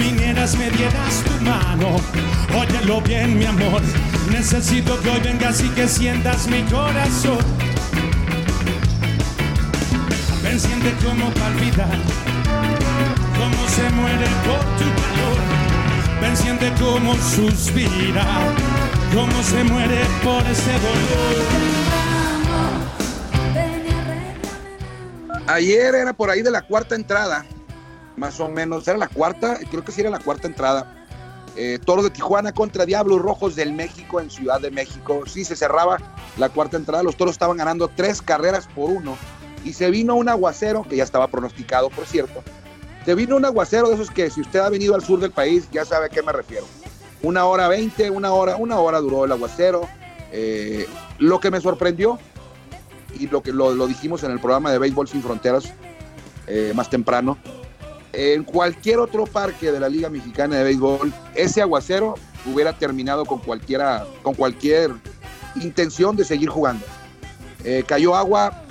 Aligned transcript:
vinieras, 0.00 0.56
me 0.56 0.70
dieras 0.70 1.22
tu 1.24 1.44
mano. 1.44 1.96
Óyelo 2.58 3.00
bien, 3.02 3.38
mi 3.38 3.44
amor. 3.44 3.82
Necesito 4.30 5.00
que 5.00 5.10
hoy 5.10 5.20
vengas 5.20 5.62
y 5.62 5.68
que 5.70 5.86
sientas 5.86 6.46
mi 6.48 6.62
corazón. 6.62 7.38
Ven, 10.42 10.58
siente 10.58 10.92
cómo 11.04 11.30
palpita, 11.30 11.86
cómo 13.38 13.68
se 13.68 13.90
muere 13.90 14.26
por 14.46 14.60
tu 14.78 14.86
calor. 15.00 15.38
Ven, 16.20 16.36
siente 16.36 16.72
cómo 16.80 17.14
suspira, 17.16 18.26
cómo 19.14 19.42
se 19.42 19.62
muere 19.64 20.00
por 20.24 20.42
ese 20.46 20.72
dolor. 20.72 21.80
Ayer 25.46 25.94
era 25.94 26.12
por 26.12 26.30
ahí 26.30 26.42
de 26.42 26.50
la 26.50 26.62
cuarta 26.62 26.94
entrada, 26.94 27.44
más 28.20 28.38
o 28.38 28.48
menos, 28.48 28.86
era 28.86 28.98
la 28.98 29.08
cuarta, 29.08 29.58
creo 29.70 29.82
que 29.82 29.90
sí 29.90 30.02
era 30.02 30.10
la 30.10 30.18
cuarta 30.18 30.46
entrada. 30.46 31.06
Eh, 31.56 31.78
Toro 31.84 32.02
de 32.02 32.10
Tijuana 32.10 32.52
contra 32.52 32.84
Diablos 32.84 33.20
Rojos 33.20 33.56
del 33.56 33.72
México 33.72 34.20
en 34.20 34.30
Ciudad 34.30 34.60
de 34.60 34.70
México. 34.70 35.22
Sí, 35.26 35.44
se 35.44 35.56
cerraba 35.56 35.96
la 36.36 36.50
cuarta 36.50 36.76
entrada, 36.76 37.02
los 37.02 37.16
toros 37.16 37.32
estaban 37.32 37.56
ganando 37.56 37.88
tres 37.88 38.22
carreras 38.22 38.68
por 38.68 38.90
uno 38.90 39.16
y 39.64 39.72
se 39.72 39.90
vino 39.90 40.14
un 40.14 40.28
aguacero, 40.28 40.84
que 40.88 40.96
ya 40.96 41.02
estaba 41.02 41.28
pronosticado, 41.28 41.88
por 41.88 42.06
cierto. 42.06 42.44
Se 43.06 43.14
vino 43.14 43.36
un 43.36 43.44
aguacero 43.46 43.88
de 43.88 43.94
esos 43.94 44.10
que 44.10 44.30
si 44.30 44.42
usted 44.42 44.60
ha 44.60 44.68
venido 44.68 44.94
al 44.94 45.02
sur 45.02 45.18
del 45.18 45.32
país 45.32 45.66
ya 45.72 45.84
sabe 45.86 46.06
a 46.06 46.08
qué 46.10 46.22
me 46.22 46.32
refiero. 46.32 46.66
Una 47.22 47.46
hora 47.46 47.68
veinte, 47.68 48.10
una 48.10 48.32
hora, 48.32 48.56
una 48.56 48.78
hora 48.78 49.00
duró 49.00 49.24
el 49.24 49.32
aguacero. 49.32 49.88
Eh, 50.30 50.86
lo 51.18 51.40
que 51.40 51.50
me 51.50 51.60
sorprendió, 51.60 52.18
y 53.18 53.26
lo 53.28 53.42
que 53.42 53.52
lo, 53.52 53.86
dijimos 53.86 54.22
en 54.22 54.30
el 54.30 54.40
programa 54.40 54.70
de 54.70 54.78
Béisbol 54.78 55.08
Sin 55.08 55.22
Fronteras 55.22 55.72
eh, 56.46 56.72
más 56.76 56.88
temprano, 56.88 57.38
en 58.20 58.44
cualquier 58.44 58.98
otro 58.98 59.24
parque 59.24 59.72
de 59.72 59.80
la 59.80 59.88
Liga 59.88 60.10
Mexicana 60.10 60.56
de 60.56 60.64
Béisbol, 60.64 61.10
ese 61.34 61.62
aguacero 61.62 62.16
hubiera 62.44 62.74
terminado 62.74 63.24
con 63.24 63.38
cualquiera, 63.38 64.06
con 64.22 64.34
cualquier 64.34 64.92
intención 65.56 66.16
de 66.16 66.26
seguir 66.26 66.50
jugando. 66.50 66.84
Eh, 67.64 67.82
cayó 67.86 68.14
agua 68.14 68.62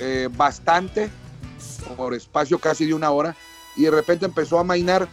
eh, 0.00 0.28
bastante 0.36 1.08
por 1.96 2.14
espacio 2.14 2.58
casi 2.58 2.84
de 2.84 2.94
una 2.94 3.12
hora 3.12 3.36
y 3.76 3.84
de 3.84 3.92
repente 3.92 4.26
empezó 4.26 4.58
a 4.58 4.64
mainar 4.64 5.08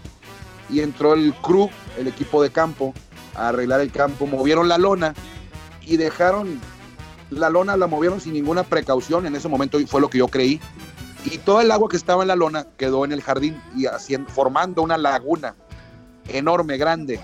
y 0.68 0.80
entró 0.80 1.14
el 1.14 1.32
crew, 1.36 1.70
el 2.00 2.08
equipo 2.08 2.42
de 2.42 2.50
campo, 2.50 2.96
a 3.36 3.50
arreglar 3.50 3.82
el 3.82 3.92
campo, 3.92 4.26
movieron 4.26 4.70
la 4.70 4.80
lona 4.80 5.14
y 5.82 5.98
dejaron 5.98 6.60
la 7.30 7.52
lona, 7.52 7.78
la 7.78 7.86
movieron 7.86 8.20
sin 8.20 8.34
ninguna 8.34 8.64
precaución, 8.64 9.28
en 9.28 9.36
ese 9.36 9.48
momento 9.48 9.78
fue 9.86 10.02
lo 10.02 10.10
que 10.10 10.18
yo 10.18 10.28
creí, 10.28 10.60
y 11.26 11.38
todo 11.38 11.62
el 11.62 11.72
agua 11.72 11.90
que 11.90 11.98
estaba 11.98 12.24
en 12.24 12.30
la 12.30 12.36
lona 12.36 12.66
quedó 12.78 13.06
en 13.06 13.12
el 13.12 13.22
jardín 13.22 13.62
y 13.76 13.86
haciendo, 13.86 14.30
formando 14.30 14.82
una 14.82 14.98
laguna 14.98 15.56
enorme, 16.28 16.78
grande. 16.78 17.20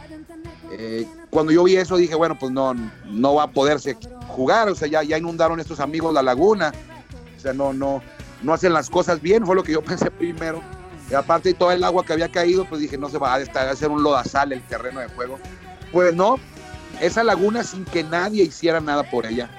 Eh, 0.71 1.07
cuando 1.29 1.51
yo 1.51 1.63
vi 1.63 1.77
eso 1.77 1.97
dije, 1.97 2.15
bueno, 2.15 2.37
pues 2.37 2.51
no, 2.51 2.73
no 3.05 3.35
va 3.35 3.43
a 3.43 3.51
poderse 3.51 3.97
jugar, 4.27 4.69
o 4.69 4.75
sea, 4.75 4.87
ya, 4.87 5.03
ya 5.03 5.17
inundaron 5.17 5.59
estos 5.59 5.79
amigos 5.79 6.13
la 6.13 6.21
laguna, 6.21 6.73
o 7.35 7.39
sea, 7.39 7.53
no, 7.53 7.73
no, 7.73 8.01
no 8.43 8.53
hacen 8.53 8.73
las 8.73 8.89
cosas 8.89 9.21
bien, 9.21 9.45
fue 9.45 9.55
lo 9.55 9.63
que 9.63 9.73
yo 9.73 9.81
pensé 9.83 10.11
primero. 10.11 10.61
Y 11.09 11.13
aparte 11.13 11.53
todo 11.53 11.71
el 11.71 11.83
agua 11.83 12.05
que 12.05 12.13
había 12.13 12.29
caído, 12.29 12.65
pues 12.65 12.81
dije, 12.81 12.97
no 12.97 13.09
se 13.09 13.17
va 13.17 13.33
a 13.33 13.37
hacer 13.37 13.89
un 13.89 14.03
lodazal 14.03 14.51
el 14.51 14.61
terreno 14.63 14.99
de 14.99 15.07
juego. 15.07 15.39
Pues 15.93 16.13
no, 16.13 16.35
esa 16.99 17.23
laguna 17.23 17.63
sin 17.63 17.85
que 17.85 18.03
nadie 18.03 18.43
hiciera 18.43 18.81
nada 18.81 19.09
por 19.09 19.25
ella, 19.25 19.49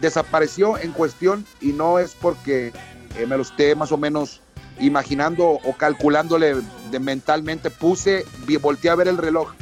desapareció 0.00 0.78
en 0.78 0.92
cuestión 0.92 1.44
y 1.60 1.72
no 1.72 1.98
es 1.98 2.14
porque 2.14 2.72
eh, 3.16 3.26
me 3.26 3.36
lo 3.36 3.42
esté 3.42 3.74
más 3.74 3.92
o 3.92 3.96
menos 3.96 4.40
imaginando 4.80 5.46
o 5.46 5.72
calculándole 5.76 6.56
de 6.90 6.98
mentalmente, 6.98 7.70
puse, 7.70 8.24
volteé 8.60 8.90
a 8.90 8.96
ver 8.96 9.08
el 9.08 9.18
reloj, 9.18 9.52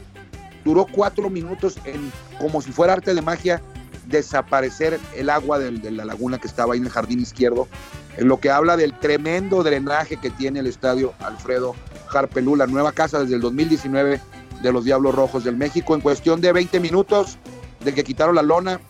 duró 0.64 0.86
cuatro 0.90 1.28
minutos 1.28 1.78
en, 1.84 2.10
como 2.38 2.62
si 2.62 2.72
fuera 2.72 2.94
arte 2.94 3.14
de 3.14 3.22
magia, 3.22 3.60
desaparecer 4.06 4.98
el 5.14 5.30
agua 5.30 5.58
de, 5.58 5.90
la 5.90 6.04
laguna 6.04 6.38
que 6.38 6.48
estaba 6.48 6.74
ahí 6.74 6.80
en 6.80 6.86
el 6.86 6.90
jardín 6.90 7.20
izquierdo, 7.20 7.68
en 8.16 8.28
lo 8.28 8.40
que 8.40 8.50
habla 8.50 8.76
del 8.76 8.98
tremendo 8.98 9.62
drenaje 9.62 10.16
que 10.16 10.30
tiene 10.30 10.60
el 10.60 10.66
estadio 10.66 11.14
Alfredo 11.20 11.74
Harpelú, 12.12 12.56
la 12.56 12.66
nueva 12.66 12.92
casa 12.92 13.20
desde 13.20 13.36
el 13.36 13.40
2019 13.40 14.20
de 14.62 14.72
los 14.72 14.84
Diablos 14.84 15.14
Rojos 15.14 15.44
del 15.44 15.56
México, 15.56 15.94
en 15.94 16.00
cuestión 16.00 16.40
de 16.40 16.52
20 16.52 16.80
minutos 16.80 17.38
de 17.84 17.94
que 17.94 18.04
quitaron 18.04 18.34
la 18.34 18.42
lona, 18.42 18.80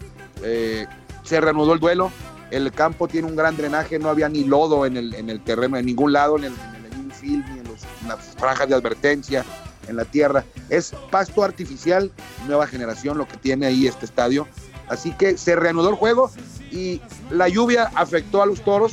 eh, 0.43 0.87
se 1.23 1.41
reanudó 1.41 1.73
el 1.73 1.81
duelo, 1.81 2.11
el 2.53 2.71
campo 2.73 3.09
tiene 3.09 3.27
un 3.27 3.37
gran 3.37 3.57
drenaje, 3.57 3.99
no 3.99 4.09
había 4.09 4.29
ni 4.29 4.45
lodo 4.45 4.85
en 4.87 4.97
el, 4.97 5.15
en 5.15 5.31
el 5.31 5.43
terreno, 5.43 5.77
en 5.77 5.87
ningún 5.87 6.13
lado, 6.13 6.37
en 6.37 6.45
el, 6.45 6.53
en 6.77 6.85
el 6.85 6.99
infield, 6.99 7.45
ni 7.49 7.59
en, 7.61 7.65
los- 7.65 7.81
las 8.07 8.19
franjas 8.37 8.69
de 8.69 8.75
advertencia, 8.75 9.45
en 9.89 9.97
la 9.97 10.05
tierra. 10.05 10.45
Es 10.69 10.93
pasto 11.11 11.43
artificial, 11.43 12.11
nueva 12.47 12.67
generación, 12.67 13.17
lo 13.19 13.27
que 13.27 13.37
tiene 13.37 13.67
ahí 13.67 13.87
este 13.87 14.05
estadio. 14.05 14.47
Así 14.89 15.13
que 15.13 15.39
se 15.39 15.57
reanudó 15.57 15.89
el 15.89 15.95
juego 15.97 16.31
y 16.71 17.01
la 17.31 17.49
lluvia 17.49 17.91
afectó 17.95 18.43
a 18.43 18.47
los 18.47 18.61
toros. 18.63 18.93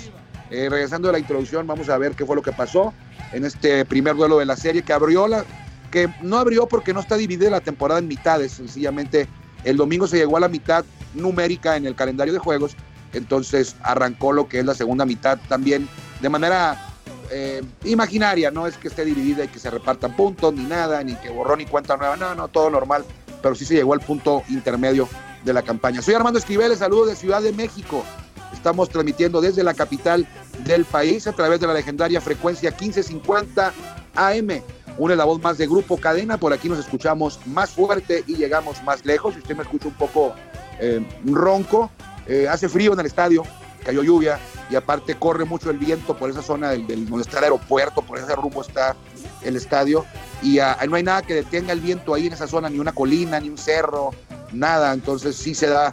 Eh, 0.51 0.67
regresando 0.67 1.09
de 1.09 1.11
la 1.13 1.19
introducción, 1.19 1.67
vamos 1.67 1.89
a 1.89 1.97
ver 1.99 2.13
qué 2.13 2.25
fue 2.25 2.35
lo 2.35 2.41
que 2.41 2.51
pasó 2.51 2.91
en 3.33 3.45
este 3.45 3.85
primer 3.85 4.15
duelo 4.15 4.39
de 4.39 4.45
la 4.47 4.55
serie 4.57 4.81
que 4.81 4.93
abrió 4.93 5.27
la, 5.27 5.45
que 5.91 6.09
no 6.23 6.37
abrió 6.39 6.65
porque 6.67 6.91
no 6.91 7.01
está 7.01 7.17
dividida 7.17 7.51
la 7.51 7.61
temporada 7.61 7.99
en 7.99 8.07
mitades, 8.07 8.53
sencillamente 8.53 9.27
el 9.63 9.77
domingo 9.77 10.07
se 10.07 10.17
llegó 10.17 10.37
a 10.37 10.39
la 10.39 10.47
mitad 10.47 10.83
numérica 11.13 11.75
en 11.77 11.85
el 11.85 11.93
calendario 11.93 12.33
de 12.33 12.39
juegos, 12.39 12.75
entonces 13.13 13.75
arrancó 13.81 14.31
lo 14.31 14.47
que 14.47 14.59
es 14.59 14.65
la 14.65 14.73
segunda 14.73 15.05
mitad 15.05 15.39
también 15.47 15.87
de 16.21 16.29
manera 16.29 16.89
eh, 17.31 17.61
imaginaria, 17.85 18.51
no 18.51 18.67
es 18.67 18.77
que 18.77 18.87
esté 18.87 19.05
dividida 19.05 19.43
y 19.43 19.47
que 19.47 19.59
se 19.59 19.69
repartan 19.69 20.15
puntos 20.15 20.53
ni 20.53 20.63
nada, 20.63 21.03
ni 21.03 21.15
que 21.15 21.29
borrón 21.29 21.61
y 21.61 21.65
cuenta 21.65 21.95
nueva, 21.95 22.15
no, 22.17 22.33
no, 22.33 22.47
todo 22.47 22.69
normal, 22.69 23.05
pero 23.41 23.55
sí 23.55 23.65
se 23.65 23.75
llegó 23.75 23.93
al 23.93 23.99
punto 23.99 24.43
intermedio 24.49 25.07
de 25.43 25.53
la 25.53 25.61
campaña. 25.61 26.01
Soy 26.01 26.15
Armando 26.15 26.39
Esquivel, 26.39 26.75
saludos 26.75 27.09
de 27.09 27.15
Ciudad 27.15 27.41
de 27.41 27.53
México. 27.53 28.03
Estamos 28.51 28.89
transmitiendo 28.89 29.41
desde 29.41 29.63
la 29.63 29.73
capital 29.73 30.27
del 30.65 30.85
país 30.85 31.27
a 31.27 31.33
través 31.33 31.59
de 31.59 31.67
la 31.67 31.73
legendaria 31.73 32.19
frecuencia 32.19 32.71
1550 32.71 33.73
AM. 34.15 34.61
Une 34.97 35.15
la 35.15 35.23
voz 35.23 35.41
más 35.41 35.57
de 35.57 35.67
Grupo 35.67 35.97
Cadena, 35.97 36.37
por 36.37 36.51
aquí 36.51 36.67
nos 36.67 36.79
escuchamos 36.79 37.39
más 37.45 37.69
fuerte 37.69 38.23
y 38.27 38.35
llegamos 38.35 38.83
más 38.83 39.05
lejos. 39.05 39.33
Si 39.33 39.39
usted 39.39 39.55
me 39.55 39.63
escucha 39.63 39.87
un 39.87 39.93
poco 39.93 40.33
eh, 40.79 41.01
ronco, 41.25 41.89
eh, 42.29 42.47
hace 42.47 42.69
frío 42.69 42.93
en 42.93 42.99
el 43.01 43.05
estadio, 43.05 43.43
cayó 43.83 44.03
lluvia 44.03 44.39
y 44.69 44.75
aparte 44.75 45.15
corre 45.15 45.43
mucho 45.45 45.69
el 45.69 45.77
viento 45.77 46.15
por 46.15 46.29
esa 46.29 46.41
zona 46.41 46.69
del, 46.69 46.85
del- 46.87 47.07
donde 47.09 47.23
está 47.23 47.39
el 47.39 47.45
aeropuerto, 47.45 48.01
por 48.01 48.17
ese 48.19 48.33
rumbo 48.35 48.61
está 48.61 48.95
el 49.41 49.55
estadio 49.55 50.05
y 50.41 50.59
ah, 50.59 50.77
no 50.87 50.95
hay 50.95 51.03
nada 51.03 51.21
que 51.21 51.33
detenga 51.33 51.73
el 51.73 51.81
viento 51.81 52.13
ahí 52.13 52.27
en 52.27 52.33
esa 52.33 52.47
zona, 52.47 52.69
ni 52.69 52.79
una 52.79 52.91
colina, 52.93 53.39
ni 53.39 53.49
un 53.49 53.57
cerro, 53.57 54.11
nada. 54.53 54.93
Entonces 54.93 55.35
sí 55.35 55.53
se 55.55 55.67
da 55.67 55.91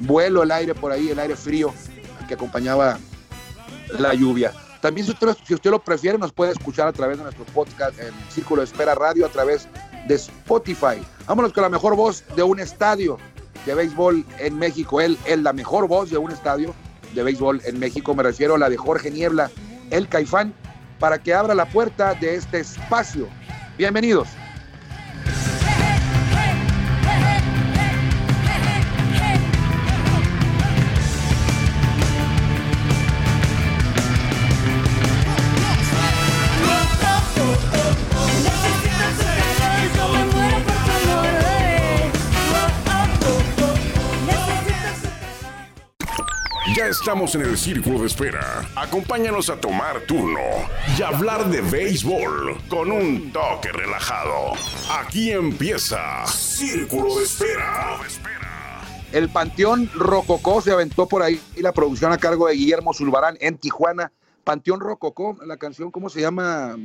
vuelo 0.00 0.42
el 0.42 0.50
aire 0.50 0.74
por 0.74 0.90
ahí, 0.90 1.10
el 1.10 1.18
aire 1.18 1.36
frío 1.36 1.72
que 2.26 2.34
acompañaba 2.34 2.98
la 3.98 4.14
lluvia. 4.14 4.52
También 4.80 5.06
si 5.06 5.12
usted, 5.12 5.70
lo 5.70 5.78
prefiere 5.82 6.18
nos 6.18 6.32
puede 6.32 6.52
escuchar 6.52 6.88
a 6.88 6.92
través 6.92 7.16
de 7.18 7.22
nuestro 7.24 7.44
podcast 7.46 7.98
en 8.00 8.12
Círculo 8.30 8.60
de 8.62 8.66
Espera 8.66 8.94
Radio, 8.94 9.24
a 9.26 9.28
través 9.28 9.66
de 10.06 10.14
Spotify. 10.14 11.00
Vámonos 11.26 11.52
con 11.52 11.62
la 11.62 11.68
mejor 11.70 11.96
voz 11.96 12.22
de 12.36 12.42
un 12.42 12.60
estadio 12.60 13.16
de 13.66 13.74
béisbol 13.74 14.24
en 14.38 14.58
México. 14.58 15.00
Él 15.00 15.18
es 15.26 15.38
la 15.38 15.52
mejor 15.52 15.88
voz 15.88 16.10
de 16.10 16.18
un 16.18 16.30
estadio 16.30 16.74
de 17.14 17.22
béisbol 17.22 17.60
en 17.64 17.78
México. 17.78 18.14
Me 18.14 18.22
refiero 18.22 18.54
a 18.54 18.58
la 18.58 18.68
de 18.68 18.76
Jorge 18.76 19.10
Niebla, 19.10 19.50
el 19.90 20.08
Caifán, 20.08 20.54
para 20.98 21.18
que 21.18 21.34
abra 21.34 21.54
la 21.54 21.66
puerta 21.66 22.14
de 22.14 22.36
este 22.36 22.60
espacio. 22.60 23.28
Bienvenidos. 23.76 24.28
Estamos 46.94 47.34
en 47.34 47.42
el 47.42 47.58
círculo 47.58 48.00
de 48.00 48.06
espera. 48.06 48.64
Acompáñanos 48.76 49.50
a 49.50 49.60
tomar 49.60 50.00
turno 50.02 50.38
y 50.96 51.02
hablar 51.02 51.50
de 51.50 51.60
béisbol 51.60 52.56
con 52.68 52.92
un 52.92 53.32
toque 53.32 53.72
relajado. 53.72 54.52
Aquí 54.90 55.32
empieza 55.32 56.24
Círculo 56.26 57.16
de 57.18 57.24
Espera. 57.24 57.98
El 59.12 59.28
Panteón 59.28 59.90
Rococó 59.94 60.60
se 60.60 60.70
aventó 60.70 61.08
por 61.08 61.22
ahí 61.22 61.40
y 61.56 61.62
la 61.62 61.72
producción 61.72 62.12
a 62.12 62.18
cargo 62.18 62.46
de 62.46 62.54
Guillermo 62.54 62.94
Zulbarán 62.94 63.36
en 63.40 63.58
Tijuana. 63.58 64.12
Panteón 64.44 64.78
Rococó, 64.78 65.36
la 65.44 65.56
canción, 65.56 65.90
¿cómo 65.90 66.08
se 66.08 66.20
llama? 66.20 66.76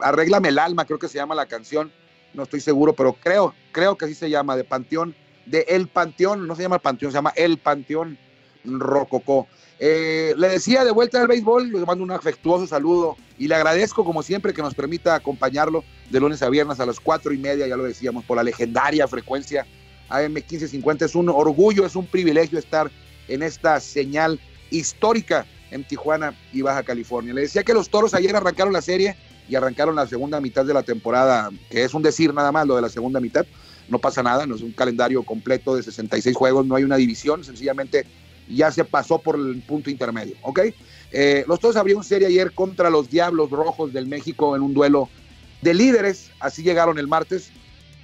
Arréglame 0.00 0.48
el 0.48 0.58
alma, 0.58 0.84
creo 0.84 0.98
que 0.98 1.08
se 1.08 1.16
llama 1.16 1.34
la 1.34 1.46
canción. 1.46 1.90
No 2.34 2.42
estoy 2.42 2.60
seguro, 2.60 2.92
pero 2.92 3.14
creo, 3.14 3.54
creo 3.72 3.96
que 3.96 4.04
así 4.04 4.14
se 4.14 4.28
llama, 4.28 4.56
de 4.56 4.64
Panteón, 4.64 5.14
de 5.46 5.64
El 5.68 5.88
Panteón, 5.88 6.46
no 6.46 6.54
se 6.54 6.62
llama 6.62 6.78
Panteón, 6.80 7.12
se 7.12 7.16
llama 7.16 7.32
El 7.36 7.58
Panteón 7.58 8.18
Rococó. 8.64 9.46
Eh, 9.78 10.34
le 10.36 10.48
decía 10.48 10.84
de 10.84 10.90
vuelta 10.90 11.20
al 11.20 11.28
béisbol, 11.28 11.70
le 11.72 11.84
mando 11.84 12.04
un 12.04 12.12
afectuoso 12.12 12.66
saludo 12.66 13.16
y 13.38 13.48
le 13.48 13.54
agradezco 13.54 14.04
como 14.04 14.22
siempre 14.22 14.54
que 14.54 14.62
nos 14.62 14.74
permita 14.74 15.14
acompañarlo 15.14 15.84
de 16.10 16.20
lunes 16.20 16.42
a 16.42 16.48
viernes 16.48 16.80
a 16.80 16.86
las 16.86 17.00
cuatro 17.00 17.32
y 17.32 17.38
media, 17.38 17.66
ya 17.66 17.76
lo 17.76 17.84
decíamos, 17.84 18.24
por 18.24 18.36
la 18.36 18.44
legendaria 18.44 19.08
frecuencia 19.08 19.66
AM1550. 20.10 21.02
Es 21.02 21.14
un 21.14 21.28
orgullo, 21.28 21.84
es 21.84 21.96
un 21.96 22.06
privilegio 22.06 22.58
estar 22.58 22.90
en 23.28 23.42
esta 23.42 23.80
señal 23.80 24.40
histórica 24.70 25.46
en 25.70 25.84
Tijuana 25.84 26.34
y 26.52 26.62
Baja 26.62 26.82
California. 26.82 27.34
Le 27.34 27.42
decía 27.42 27.64
que 27.64 27.74
los 27.74 27.88
toros 27.88 28.14
ayer 28.14 28.34
arrancaron 28.34 28.72
la 28.72 28.82
serie 28.82 29.16
y 29.48 29.56
arrancaron 29.56 29.96
la 29.96 30.06
segunda 30.06 30.40
mitad 30.40 30.64
de 30.64 30.72
la 30.72 30.82
temporada, 30.82 31.50
que 31.68 31.82
es 31.82 31.94
un 31.94 32.02
decir 32.02 32.32
nada 32.32 32.52
más 32.52 32.66
lo 32.66 32.76
de 32.76 32.82
la 32.82 32.88
segunda 32.88 33.20
mitad. 33.20 33.44
No 33.88 33.98
pasa 33.98 34.22
nada, 34.22 34.46
no 34.46 34.54
es 34.54 34.62
un 34.62 34.72
calendario 34.72 35.22
completo 35.24 35.76
de 35.76 35.82
66 35.82 36.34
juegos, 36.34 36.64
no 36.64 36.76
hay 36.76 36.84
una 36.84 36.96
división, 36.96 37.44
sencillamente 37.44 38.06
ya 38.48 38.70
se 38.70 38.84
pasó 38.84 39.18
por 39.18 39.36
el 39.36 39.62
punto 39.62 39.90
intermedio, 39.90 40.36
¿ok? 40.42 40.60
Eh, 41.12 41.44
los 41.46 41.60
toros 41.60 41.76
abrieron 41.76 42.02
serie 42.04 42.28
ayer 42.28 42.52
contra 42.52 42.90
los 42.90 43.08
Diablos 43.08 43.50
Rojos 43.50 43.92
del 43.92 44.06
México 44.06 44.56
en 44.56 44.62
un 44.62 44.74
duelo 44.74 45.08
de 45.62 45.74
líderes, 45.74 46.30
así 46.40 46.62
llegaron 46.62 46.98
el 46.98 47.06
martes, 47.06 47.50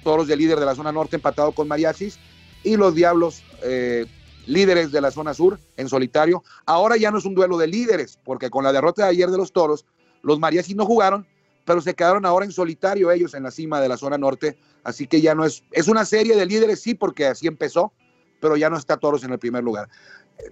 toros 0.03 0.27
de 0.27 0.35
líder 0.35 0.59
de 0.59 0.65
la 0.65 0.75
zona 0.75 0.91
norte 0.91 1.17
empatado 1.17 1.51
con 1.51 1.67
Mariachis 1.67 2.17
y 2.63 2.75
los 2.75 2.95
Diablos 2.95 3.43
eh, 3.63 4.05
líderes 4.47 4.91
de 4.91 5.01
la 5.01 5.11
zona 5.11 5.33
sur 5.33 5.59
en 5.77 5.89
solitario. 5.89 6.43
Ahora 6.65 6.97
ya 6.97 7.11
no 7.11 7.17
es 7.17 7.25
un 7.25 7.35
duelo 7.35 7.57
de 7.57 7.67
líderes, 7.67 8.17
porque 8.23 8.49
con 8.49 8.63
la 8.63 8.71
derrota 8.71 9.03
de 9.03 9.09
ayer 9.09 9.29
de 9.29 9.37
los 9.37 9.51
toros, 9.51 9.85
los 10.23 10.39
Mariachis 10.39 10.75
no 10.75 10.85
jugaron, 10.85 11.27
pero 11.65 11.81
se 11.81 11.93
quedaron 11.93 12.25
ahora 12.25 12.45
en 12.45 12.51
solitario 12.51 13.11
ellos 13.11 13.33
en 13.33 13.43
la 13.43 13.51
cima 13.51 13.79
de 13.79 13.89
la 13.89 13.97
zona 13.97 14.17
norte, 14.17 14.57
así 14.83 15.07
que 15.07 15.21
ya 15.21 15.35
no 15.35 15.45
es, 15.45 15.63
es 15.71 15.87
una 15.87 16.05
serie 16.05 16.35
de 16.35 16.45
líderes, 16.45 16.81
sí, 16.81 16.95
porque 16.95 17.27
así 17.27 17.47
empezó, 17.47 17.93
pero 18.39 18.57
ya 18.57 18.69
no 18.69 18.77
está 18.77 18.97
toros 18.97 19.23
en 19.23 19.31
el 19.31 19.39
primer 19.39 19.63
lugar. 19.63 19.87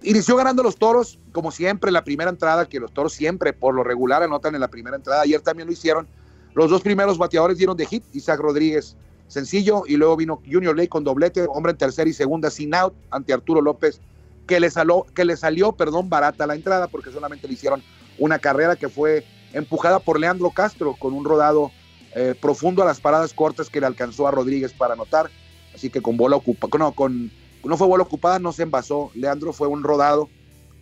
Inició 0.02 0.36
ganando 0.36 0.62
los 0.62 0.76
toros, 0.76 1.18
como 1.32 1.50
siempre, 1.50 1.90
la 1.90 2.04
primera 2.04 2.30
entrada, 2.30 2.68
que 2.68 2.80
los 2.80 2.92
toros 2.92 3.12
siempre 3.12 3.52
por 3.52 3.74
lo 3.74 3.84
regular 3.84 4.22
anotan 4.22 4.54
en 4.54 4.60
la 4.60 4.68
primera 4.68 4.96
entrada. 4.96 5.22
Ayer 5.22 5.40
también 5.40 5.66
lo 5.66 5.72
hicieron. 5.72 6.08
Los 6.54 6.70
dos 6.70 6.82
primeros 6.82 7.18
bateadores 7.18 7.58
dieron 7.58 7.76
de 7.76 7.86
hit, 7.86 8.04
Isaac 8.12 8.40
Rodríguez 8.40 8.96
sencillo, 9.30 9.84
y 9.86 9.96
luego 9.96 10.16
vino 10.16 10.42
Junior 10.50 10.76
Lake 10.76 10.88
con 10.88 11.04
doblete, 11.04 11.46
hombre 11.48 11.72
en 11.72 11.78
tercera 11.78 12.10
y 12.10 12.12
segunda 12.12 12.50
sin 12.50 12.74
out 12.74 12.94
ante 13.10 13.32
Arturo 13.32 13.62
López, 13.62 14.00
que 14.46 14.58
le, 14.58 14.70
salió, 14.70 15.06
que 15.14 15.24
le 15.24 15.36
salió, 15.36 15.72
perdón, 15.72 16.10
barata 16.10 16.46
la 16.46 16.56
entrada, 16.56 16.88
porque 16.88 17.12
solamente 17.12 17.46
le 17.46 17.54
hicieron 17.54 17.82
una 18.18 18.40
carrera 18.40 18.74
que 18.74 18.88
fue 18.88 19.24
empujada 19.52 20.00
por 20.00 20.18
Leandro 20.18 20.50
Castro 20.50 20.96
con 20.98 21.14
un 21.14 21.24
rodado 21.24 21.70
eh, 22.16 22.34
profundo 22.40 22.82
a 22.82 22.86
las 22.86 23.00
paradas 23.00 23.32
cortas 23.32 23.70
que 23.70 23.80
le 23.80 23.86
alcanzó 23.86 24.26
a 24.26 24.32
Rodríguez 24.32 24.72
para 24.72 24.94
anotar. 24.94 25.30
Así 25.72 25.90
que 25.90 26.02
con 26.02 26.16
bola 26.16 26.34
ocupada, 26.34 26.78
no, 26.78 26.92
con 26.92 27.30
no 27.64 27.76
fue 27.76 27.86
bola 27.86 28.04
ocupada, 28.04 28.38
no 28.38 28.52
se 28.52 28.62
envasó. 28.62 29.10
Leandro 29.14 29.52
fue 29.52 29.68
un 29.68 29.82
rodado 29.82 30.28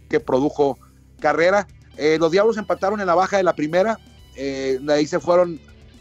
que 0.08 0.20
produjo 0.20 0.78
carrera. 1.20 1.66
Eh, 1.96 2.16
los 2.20 2.30
Diablos 2.30 2.56
empataron 2.56 3.00
en 3.00 3.06
la 3.06 3.14
baja 3.14 3.36
de 3.36 3.42
la 3.42 3.54
primera, 3.54 3.98
eh, 4.36 4.78
ahí 4.88 5.06
se 5.06 5.18
fueron 5.18 5.60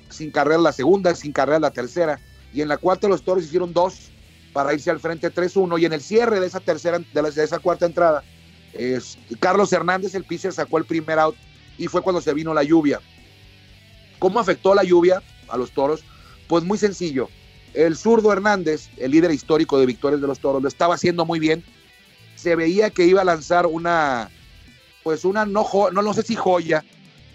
sin 0.09 0.31
carrera 0.31 0.59
la 0.59 0.71
segunda, 0.71 1.15
sin 1.15 1.31
carrera 1.31 1.59
la 1.59 1.71
tercera, 1.71 2.19
y 2.53 2.61
en 2.61 2.67
la 2.67 2.77
cuarta 2.77 3.07
los 3.07 3.23
Toros 3.23 3.43
hicieron 3.43 3.73
dos 3.73 4.11
para 4.53 4.73
irse 4.73 4.91
al 4.91 4.99
frente 4.99 5.33
3-1, 5.33 5.79
y 5.79 5.85
en 5.85 5.93
el 5.93 6.01
cierre 6.01 6.39
de 6.39 6.45
esa 6.45 6.59
tercera, 6.59 6.99
de, 6.99 7.43
esa 7.43 7.59
cuarta 7.59 7.87
entrada, 7.87 8.23
Carlos 9.39 9.73
Hernández, 9.73 10.13
el 10.13 10.23
pitcher, 10.23 10.53
sacó 10.53 10.77
el 10.77 10.85
primer 10.85 11.17
out, 11.17 11.35
y 11.79 11.87
fue 11.87 12.01
cuando 12.03 12.21
se 12.21 12.33
vino 12.33 12.53
la 12.53 12.63
lluvia. 12.63 13.01
¿Cómo 14.19 14.39
afectó 14.39 14.75
la 14.75 14.83
lluvia 14.83 15.21
a 15.47 15.57
los 15.57 15.71
Toros? 15.71 16.03
Pues 16.47 16.63
muy 16.63 16.77
sencillo, 16.77 17.27
el 17.77 17.95
zurdo 17.95 18.33
Hernández, 18.33 18.89
el 18.97 19.11
líder 19.11 19.29
histórico 19.29 19.79
de 19.79 19.85
victorias 19.85 20.19
de 20.19 20.25
los 20.25 20.39
toros, 20.39 20.63
lo 20.63 20.67
estaba 20.67 20.95
haciendo 20.95 21.25
muy 21.25 21.39
bien. 21.39 21.63
Se 22.35 22.55
veía 22.55 22.89
que 22.89 23.05
iba 23.05 23.21
a 23.21 23.25
lanzar 23.25 23.67
una, 23.67 24.31
pues 25.03 25.23
una, 25.25 25.45
no, 25.45 25.63
no, 25.91 26.01
no 26.01 26.13
sé 26.15 26.23
si 26.23 26.35
joya, 26.35 26.83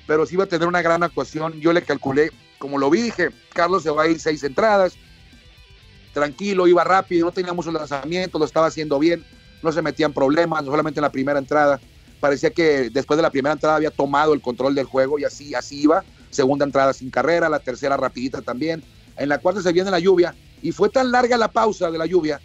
pero 0.04 0.26
sí 0.26 0.34
iba 0.34 0.42
a 0.42 0.48
tener 0.48 0.66
una 0.66 0.82
gran 0.82 1.04
actuación. 1.04 1.60
Yo 1.60 1.72
le 1.72 1.82
calculé, 1.82 2.32
como 2.58 2.78
lo 2.78 2.90
vi, 2.90 3.02
dije, 3.02 3.30
Carlos 3.54 3.84
se 3.84 3.90
va 3.90 4.02
a 4.02 4.08
ir 4.08 4.18
seis 4.18 4.42
entradas, 4.42 4.94
tranquilo, 6.12 6.66
iba 6.66 6.82
rápido, 6.82 7.26
no 7.26 7.32
tenía 7.32 7.52
muchos 7.52 7.72
lanzamientos, 7.72 8.40
lo 8.40 8.44
estaba 8.44 8.66
haciendo 8.66 8.98
bien, 8.98 9.24
no 9.62 9.70
se 9.70 9.80
metían 9.80 10.12
problemas, 10.12 10.64
solamente 10.64 10.98
en 10.98 11.02
la 11.02 11.12
primera 11.12 11.38
entrada. 11.38 11.80
Parecía 12.18 12.50
que 12.50 12.90
después 12.90 13.16
de 13.16 13.22
la 13.22 13.30
primera 13.30 13.52
entrada 13.52 13.76
había 13.76 13.92
tomado 13.92 14.34
el 14.34 14.40
control 14.40 14.74
del 14.74 14.86
juego 14.86 15.20
y 15.20 15.24
así, 15.24 15.54
así 15.54 15.82
iba. 15.82 16.02
Segunda 16.30 16.64
entrada 16.64 16.92
sin 16.92 17.10
carrera, 17.10 17.48
la 17.48 17.60
tercera 17.60 17.96
rapidita 17.96 18.42
también 18.42 18.82
en 19.16 19.28
la 19.28 19.38
cuarta 19.38 19.62
se 19.62 19.72
viene 19.72 19.90
la 19.90 19.98
lluvia 19.98 20.34
y 20.62 20.72
fue 20.72 20.88
tan 20.88 21.10
larga 21.10 21.36
la 21.36 21.48
pausa 21.48 21.90
de 21.90 21.98
la 21.98 22.06
lluvia 22.06 22.40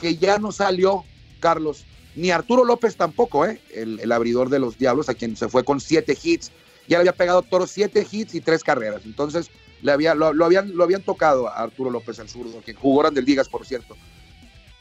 que 0.00 0.16
ya 0.16 0.38
no 0.38 0.52
salió 0.52 1.04
Carlos, 1.40 1.84
ni 2.14 2.30
Arturo 2.30 2.64
López 2.64 2.96
tampoco, 2.96 3.46
¿eh? 3.46 3.60
el, 3.74 4.12
abridor 4.12 4.50
de 4.50 4.58
los 4.58 4.78
Diablos, 4.78 5.08
a 5.08 5.14
quien 5.14 5.36
se 5.36 5.48
fue 5.48 5.64
con 5.64 5.80
siete 5.80 6.16
hits. 6.20 6.50
Ya 6.88 6.98
le 6.98 7.02
había 7.02 7.12
pegado 7.12 7.42
Toro 7.42 7.66
siete 7.66 8.06
hits 8.10 8.34
y 8.34 8.40
tres 8.40 8.62
carreras. 8.62 9.02
Entonces 9.04 9.50
le 9.80 9.92
había, 9.92 10.14
lo, 10.14 10.26
habían, 10.44 10.76
lo 10.76 10.84
habían 10.84 11.02
tocado 11.02 11.48
a 11.48 11.62
Arturo 11.62 11.90
López 11.90 12.18
el 12.18 12.28
zurdo, 12.28 12.60
que 12.64 12.74
jugó 12.74 13.00
Grandes 13.00 13.24
Ligas, 13.24 13.48
por 13.48 13.64
cierto. 13.66 13.96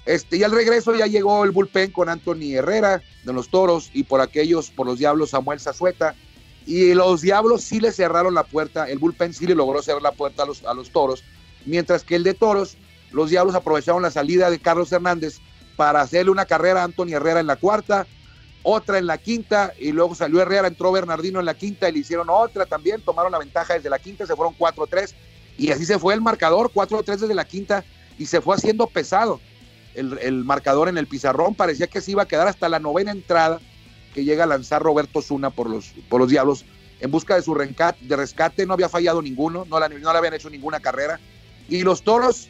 Este, 0.05 0.37
y 0.37 0.43
al 0.43 0.51
regreso 0.51 0.95
ya 0.95 1.05
llegó 1.05 1.43
el 1.43 1.51
bullpen 1.51 1.91
con 1.91 2.09
Anthony 2.09 2.55
Herrera 2.55 3.01
de 3.23 3.33
los 3.33 3.49
Toros 3.49 3.91
y 3.93 4.03
por 4.03 4.19
aquellos, 4.19 4.71
por 4.71 4.87
los 4.87 4.99
Diablos, 4.99 5.29
Samuel 5.29 5.59
Zazueta. 5.59 6.15
Y 6.65 6.93
los 6.93 7.21
Diablos 7.21 7.63
sí 7.63 7.79
le 7.79 7.91
cerraron 7.91 8.33
la 8.33 8.43
puerta, 8.43 8.89
el 8.89 8.99
bullpen 8.99 9.33
sí 9.33 9.47
le 9.47 9.55
logró 9.55 9.81
cerrar 9.81 10.01
la 10.01 10.11
puerta 10.11 10.43
a 10.43 10.45
los, 10.45 10.63
a 10.63 10.73
los 10.73 10.91
Toros 10.91 11.23
mientras 11.65 12.03
que 12.03 12.15
el 12.15 12.23
de 12.23 12.33
Toros, 12.33 12.77
los 13.11 13.29
Diablos 13.29 13.55
aprovecharon 13.55 14.01
la 14.01 14.11
salida 14.11 14.49
de 14.49 14.59
Carlos 14.59 14.91
Hernández 14.91 15.39
para 15.75 16.01
hacerle 16.01 16.31
una 16.31 16.45
carrera 16.45 16.81
a 16.81 16.85
Antonio 16.85 17.17
Herrera 17.17 17.39
en 17.39 17.47
la 17.47 17.55
cuarta, 17.55 18.07
otra 18.63 18.99
en 18.99 19.07
la 19.07 19.17
quinta, 19.17 19.73
y 19.79 19.91
luego 19.91 20.15
salió 20.15 20.41
Herrera, 20.41 20.67
entró 20.67 20.91
Bernardino 20.91 21.39
en 21.39 21.45
la 21.45 21.55
quinta 21.55 21.89
y 21.89 21.93
le 21.93 21.99
hicieron 21.99 22.29
otra 22.29 22.65
también, 22.65 23.01
tomaron 23.01 23.31
la 23.31 23.39
ventaja 23.39 23.73
desde 23.73 23.89
la 23.89 23.99
quinta, 23.99 24.25
se 24.25 24.35
fueron 24.35 24.55
4-3, 24.57 25.13
y 25.57 25.71
así 25.71 25.85
se 25.85 25.97
fue 25.97 26.13
el 26.13 26.21
marcador, 26.21 26.71
4-3 26.71 27.17
desde 27.17 27.33
la 27.33 27.45
quinta, 27.45 27.83
y 28.17 28.27
se 28.27 28.41
fue 28.41 28.55
haciendo 28.55 28.87
pesado 28.87 29.39
el, 29.95 30.45
marcador 30.45 30.87
en 30.89 30.97
el 30.97 31.07
pizarrón, 31.07 31.55
parecía 31.55 31.87
que 31.87 32.01
se 32.01 32.11
iba 32.11 32.23
a 32.23 32.27
quedar 32.27 32.47
hasta 32.47 32.69
la 32.69 32.79
novena 32.79 33.11
entrada 33.11 33.59
que 34.13 34.23
llega 34.23 34.43
a 34.43 34.47
lanzar 34.47 34.81
Roberto 34.81 35.21
Zuna 35.21 35.49
por 35.49 35.69
los, 35.69 35.93
por 36.09 36.19
los 36.19 36.29
Diablos 36.29 36.65
en 36.99 37.09
busca 37.09 37.35
de 37.35 37.41
su 37.41 37.55
de 37.55 38.15
rescate, 38.15 38.65
no 38.65 38.73
había 38.73 38.87
fallado 38.87 39.21
ninguno, 39.21 39.65
no, 39.67 39.79
no 39.79 39.87
le 39.89 40.17
habían 40.17 40.33
hecho 40.35 40.49
ninguna 40.49 40.79
carrera, 40.79 41.19
y 41.67 41.81
los 41.81 42.03
toros, 42.03 42.47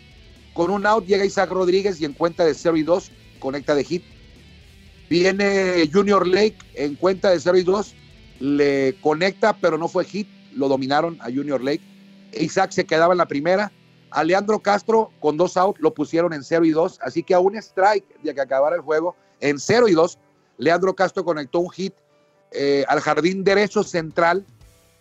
con 0.54 0.70
un 0.70 0.86
out, 0.86 1.06
llega 1.06 1.26
Isaac 1.26 1.50
Rodríguez 1.52 2.02
y 2.02 2.06
en 2.06 2.14
cuenta 2.14 2.44
de 2.44 2.54
0 2.54 2.76
y 2.76 2.84
2, 2.84 3.12
conecta 3.40 3.76
de 3.76 3.84
hit. 3.84 4.04
Viene 5.10 5.90
Junior 5.92 6.28
Lake 6.28 6.58
en 6.74 6.96
cuenta 6.96 7.30
de 7.30 7.40
0 7.40 7.58
y 7.58 7.64
2, 7.64 7.96
le 8.40 8.96
conecta, 9.02 9.54
pero 9.54 9.78
no 9.78 9.88
fue 9.88 10.06
hit, 10.06 10.28
lo 10.54 10.68
dominaron 10.68 11.18
a 11.22 11.26
Junior 11.26 11.64
Lake. 11.64 11.82
Isaac 12.34 12.72
se 12.72 12.86
quedaba 12.86 13.14
en 13.14 13.20
la 13.20 13.28
primera. 13.28 13.72
A 14.10 14.24
Leandro 14.26 14.60
Castro 14.60 15.12
con 15.22 15.38
dos 15.38 15.56
outs 15.56 15.80
lo 15.80 15.94
pusieron 15.94 16.34
en 16.34 16.44
0 16.44 16.66
y 16.66 16.72
2, 16.72 17.00
así 17.02 17.24
que 17.24 17.34
a 17.34 17.40
un 17.40 17.56
strike 17.56 18.04
de 18.24 18.34
que 18.34 18.42
acabara 18.42 18.76
el 18.76 18.82
juego, 18.82 19.16
en 19.40 19.58
0 19.58 19.88
y 19.88 19.94
2, 19.94 20.18
Leandro 20.62 20.94
Castro 20.94 21.26
conectó 21.26 21.60
un 21.60 21.72
hit 21.72 21.96
eh, 22.52 22.86
al 22.88 23.02
jardín 23.02 23.44
derecho 23.44 23.84
central, 23.84 24.46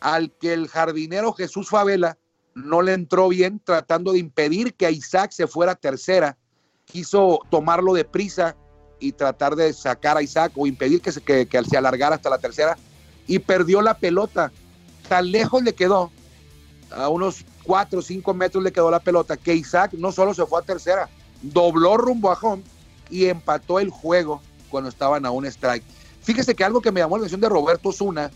al 0.00 0.32
que 0.32 0.54
el 0.54 0.68
jardinero 0.68 1.34
Jesús 1.34 1.68
Favela 1.68 2.16
no 2.54 2.80
le 2.80 2.94
entró 2.94 3.28
bien 3.28 3.60
tratando 3.62 4.12
de 4.12 4.20
impedir 4.20 4.72
que 4.72 4.90
Isaac 4.90 5.32
se 5.32 5.46
fuera 5.46 5.74
tercera. 5.74 6.38
Quiso 6.86 7.40
tomarlo 7.50 7.92
de 7.92 8.06
prisa 8.06 8.56
y 9.00 9.12
tratar 9.12 9.54
de 9.54 9.74
sacar 9.74 10.16
a 10.16 10.22
Isaac 10.22 10.52
o 10.56 10.66
impedir 10.66 11.02
que 11.02 11.12
se, 11.12 11.20
que, 11.20 11.46
se 11.68 11.76
alargara 11.76 12.16
hasta 12.16 12.30
la 12.30 12.38
tercera 12.38 12.78
y 13.26 13.38
perdió 13.38 13.82
la 13.82 13.98
pelota. 13.98 14.50
Tan 15.10 15.30
lejos 15.30 15.62
le 15.62 15.74
quedó, 15.74 16.10
a 16.90 17.10
unos 17.10 17.44
4 17.64 17.98
o 17.98 18.02
5 18.02 18.32
metros 18.32 18.64
le 18.64 18.72
quedó 18.72 18.90
la 18.90 19.00
pelota, 19.00 19.36
que 19.36 19.54
Isaac 19.54 19.92
no 19.92 20.10
solo 20.10 20.32
se 20.32 20.46
fue 20.46 20.60
a 20.60 20.64
tercera, 20.64 21.10
dobló 21.42 21.98
rumbo 21.98 22.30
a 22.30 22.38
home 22.40 22.62
y 23.10 23.26
empató 23.26 23.78
el 23.78 23.90
juego 23.90 24.40
cuando 24.70 24.88
estaban 24.88 25.26
a 25.26 25.30
un 25.30 25.46
strike. 25.46 25.84
Fíjese 26.22 26.54
que 26.54 26.64
algo 26.64 26.80
que 26.80 26.92
me 26.92 27.00
llamó 27.00 27.16
la 27.16 27.22
atención 27.22 27.40
de 27.40 27.48
Roberto 27.48 27.92
Zuna, 27.92 28.30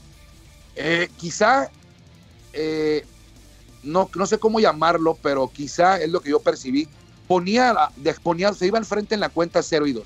eh, 0.77 1.09
quizá 1.17 1.71
eh, 2.53 3.05
no, 3.83 4.11
no 4.15 4.27
sé 4.27 4.39
cómo 4.39 4.61
llamarlo, 4.61 5.17
pero 5.23 5.49
quizá 5.49 6.01
es 6.01 6.11
lo 6.11 6.21
que 6.21 6.31
yo 6.31 6.41
percibí, 6.41 6.89
ponía, 7.29 7.91
ponía 8.23 8.53
se 8.53 8.67
iba 8.67 8.79
al 8.79 8.85
frente 8.85 9.15
en 9.15 9.21
la 9.21 9.29
cuenta 9.29 9.63
0 9.63 9.87
y 9.87 9.93
2. 9.93 10.05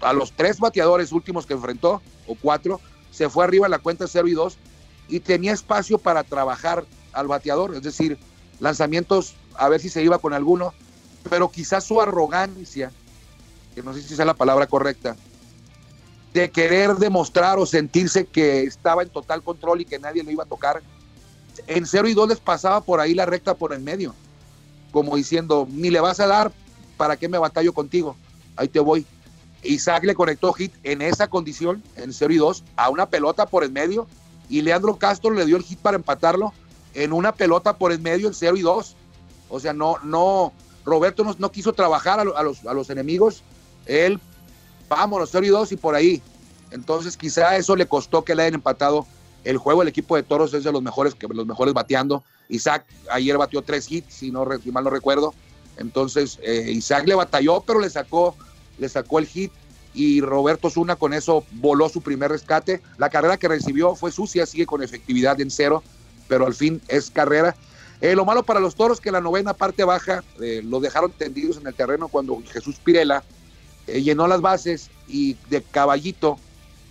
a 0.00 0.12
los 0.12 0.32
tres 0.32 0.58
bateadores 0.58 1.12
últimos 1.12 1.46
que 1.46 1.54
enfrentó, 1.54 2.02
o 2.26 2.34
cuatro, 2.34 2.80
se 3.10 3.28
fue 3.28 3.44
arriba 3.44 3.66
en 3.66 3.72
la 3.72 3.78
cuenta 3.78 4.06
0 4.06 4.28
y 4.28 4.32
2 4.32 4.56
y 5.08 5.20
tenía 5.20 5.52
espacio 5.52 5.98
para 5.98 6.22
trabajar 6.22 6.84
al 7.12 7.26
bateador, 7.26 7.74
es 7.74 7.82
decir, 7.82 8.18
lanzamientos 8.60 9.34
a 9.54 9.68
ver 9.68 9.80
si 9.80 9.88
se 9.88 10.02
iba 10.02 10.18
con 10.18 10.34
alguno, 10.34 10.72
pero 11.28 11.50
quizás 11.50 11.84
su 11.84 12.00
arrogancia 12.00 12.92
no 13.82 13.94
sé 13.94 14.02
si 14.02 14.14
es 14.14 14.18
la 14.18 14.34
palabra 14.34 14.66
correcta, 14.66 15.16
de 16.32 16.50
querer 16.50 16.96
demostrar 16.96 17.58
o 17.58 17.66
sentirse 17.66 18.26
que 18.26 18.62
estaba 18.62 19.02
en 19.02 19.08
total 19.08 19.42
control 19.42 19.80
y 19.80 19.84
que 19.84 19.98
nadie 19.98 20.22
le 20.22 20.32
iba 20.32 20.44
a 20.44 20.48
tocar. 20.48 20.82
En 21.66 21.86
0 21.86 22.08
y 22.08 22.14
2 22.14 22.28
les 22.28 22.40
pasaba 22.40 22.80
por 22.80 23.00
ahí 23.00 23.14
la 23.14 23.26
recta 23.26 23.54
por 23.54 23.72
el 23.72 23.80
medio, 23.80 24.14
como 24.92 25.16
diciendo, 25.16 25.66
ni 25.70 25.90
le 25.90 26.00
vas 26.00 26.20
a 26.20 26.26
dar, 26.26 26.52
¿para 26.96 27.16
qué 27.16 27.28
me 27.28 27.38
batallo 27.38 27.72
contigo? 27.72 28.16
Ahí 28.56 28.68
te 28.68 28.80
voy. 28.80 29.06
Isaac 29.62 30.04
le 30.04 30.14
conectó 30.14 30.52
hit 30.52 30.72
en 30.84 31.02
esa 31.02 31.28
condición, 31.28 31.82
en 31.96 32.12
0 32.12 32.32
y 32.32 32.36
2, 32.36 32.64
a 32.76 32.90
una 32.90 33.06
pelota 33.06 33.46
por 33.46 33.64
el 33.64 33.72
medio, 33.72 34.06
y 34.48 34.62
Leandro 34.62 34.96
Castro 34.98 35.30
le 35.30 35.44
dio 35.46 35.56
el 35.56 35.64
hit 35.64 35.78
para 35.80 35.96
empatarlo 35.96 36.52
en 36.94 37.12
una 37.12 37.32
pelota 37.32 37.76
por 37.76 37.92
el 37.92 37.98
medio, 38.00 38.28
en 38.28 38.34
0 38.34 38.56
y 38.56 38.62
2. 38.62 38.96
O 39.50 39.60
sea, 39.60 39.72
no, 39.72 39.96
no, 40.04 40.52
Roberto 40.84 41.24
no, 41.24 41.34
no 41.38 41.50
quiso 41.50 41.72
trabajar 41.72 42.24
los, 42.24 42.64
a 42.66 42.72
los 42.74 42.90
enemigos, 42.90 43.42
él 43.88 44.20
vámonos, 44.88 45.30
0 45.30 45.46
y 45.46 45.48
2 45.48 45.72
y 45.72 45.76
por 45.76 45.94
ahí. 45.94 46.22
Entonces 46.70 47.16
quizá 47.16 47.56
eso 47.56 47.76
le 47.76 47.86
costó 47.86 48.24
que 48.24 48.34
le 48.34 48.42
hayan 48.42 48.54
empatado 48.54 49.06
el 49.44 49.58
juego. 49.58 49.82
El 49.82 49.88
equipo 49.88 50.16
de 50.16 50.22
Toros 50.22 50.52
es 50.54 50.64
de 50.64 50.72
los 50.72 50.82
mejores, 50.82 51.14
los 51.28 51.46
mejores 51.46 51.74
bateando. 51.74 52.24
Isaac 52.48 52.86
ayer 53.10 53.36
batió 53.36 53.62
tres 53.62 53.90
hits, 53.90 54.14
si, 54.14 54.30
no, 54.30 54.46
mal 54.72 54.84
no 54.84 54.90
recuerdo. 54.90 55.34
Entonces 55.76 56.38
eh, 56.42 56.70
Isaac 56.70 57.06
le 57.06 57.14
batalló, 57.14 57.62
pero 57.66 57.80
le 57.80 57.90
sacó, 57.90 58.34
le 58.78 58.88
sacó 58.88 59.18
el 59.18 59.26
hit 59.26 59.52
y 59.94 60.20
Roberto 60.20 60.70
Zuna 60.70 60.96
con 60.96 61.14
eso 61.14 61.44
voló 61.52 61.88
su 61.88 62.02
primer 62.02 62.30
rescate. 62.30 62.82
La 62.98 63.10
carrera 63.10 63.36
que 63.36 63.48
recibió 63.48 63.94
fue 63.94 64.12
sucia, 64.12 64.46
sigue 64.46 64.66
con 64.66 64.82
efectividad 64.82 65.40
en 65.40 65.50
cero, 65.50 65.82
pero 66.26 66.46
al 66.46 66.54
fin 66.54 66.80
es 66.88 67.10
carrera. 67.10 67.56
Eh, 68.00 68.14
lo 68.14 68.24
malo 68.24 68.44
para 68.44 68.60
los 68.60 68.76
toros 68.76 69.00
que 69.00 69.10
la 69.10 69.20
novena 69.20 69.54
parte 69.54 69.82
baja 69.82 70.22
eh, 70.40 70.62
lo 70.64 70.78
dejaron 70.78 71.10
tendidos 71.10 71.56
en 71.56 71.66
el 71.66 71.74
terreno 71.74 72.06
cuando 72.06 72.40
Jesús 72.52 72.76
Pirela 72.76 73.24
eh, 73.88 74.02
llenó 74.02 74.26
las 74.28 74.40
bases 74.40 74.90
y 75.06 75.34
de 75.48 75.62
caballito, 75.62 76.38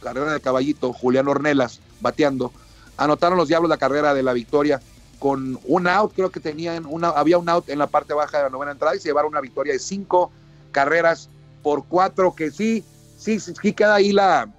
carrera 0.02 0.34
de 0.34 0.42
caballito, 0.42 0.94
Julián 0.94 1.28
Ornelas 1.28 1.80
bateando, 2.02 2.52
anotaron 2.98 3.38
los 3.38 3.48
Diablos 3.48 3.70
la 3.70 3.78
carrera 3.78 4.14
de 4.14 4.24
la 4.24 4.34
victoria 4.34 4.82
con 5.20 5.60
un 5.66 5.88
out, 5.88 6.14
creo 6.14 6.32
que 6.32 6.40
tenían, 6.40 6.86
una, 6.86 7.10
había 7.10 7.38
un 7.38 7.50
out 7.50 7.70
en 7.70 7.80
la 7.80 7.88
parte 7.88 8.14
baja 8.14 8.38
de 8.38 8.44
la 8.44 8.50
novena 8.50 8.72
entrada 8.72 8.96
y 8.96 9.00
se 9.00 9.10
llevaron 9.10 9.32
una 9.32 9.42
victoria 9.42 9.74
de 9.74 9.80
cinco 9.80 10.32
carreras 10.72 11.30
por 11.64 11.86
cuatro, 11.86 12.34
que 12.36 12.52
sí, 12.52 12.84
sí, 13.18 13.40
sí 13.40 13.74
queda 13.74 13.96
ahí 13.96 14.12
la, 14.12 14.52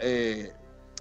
eh, 0.00 0.52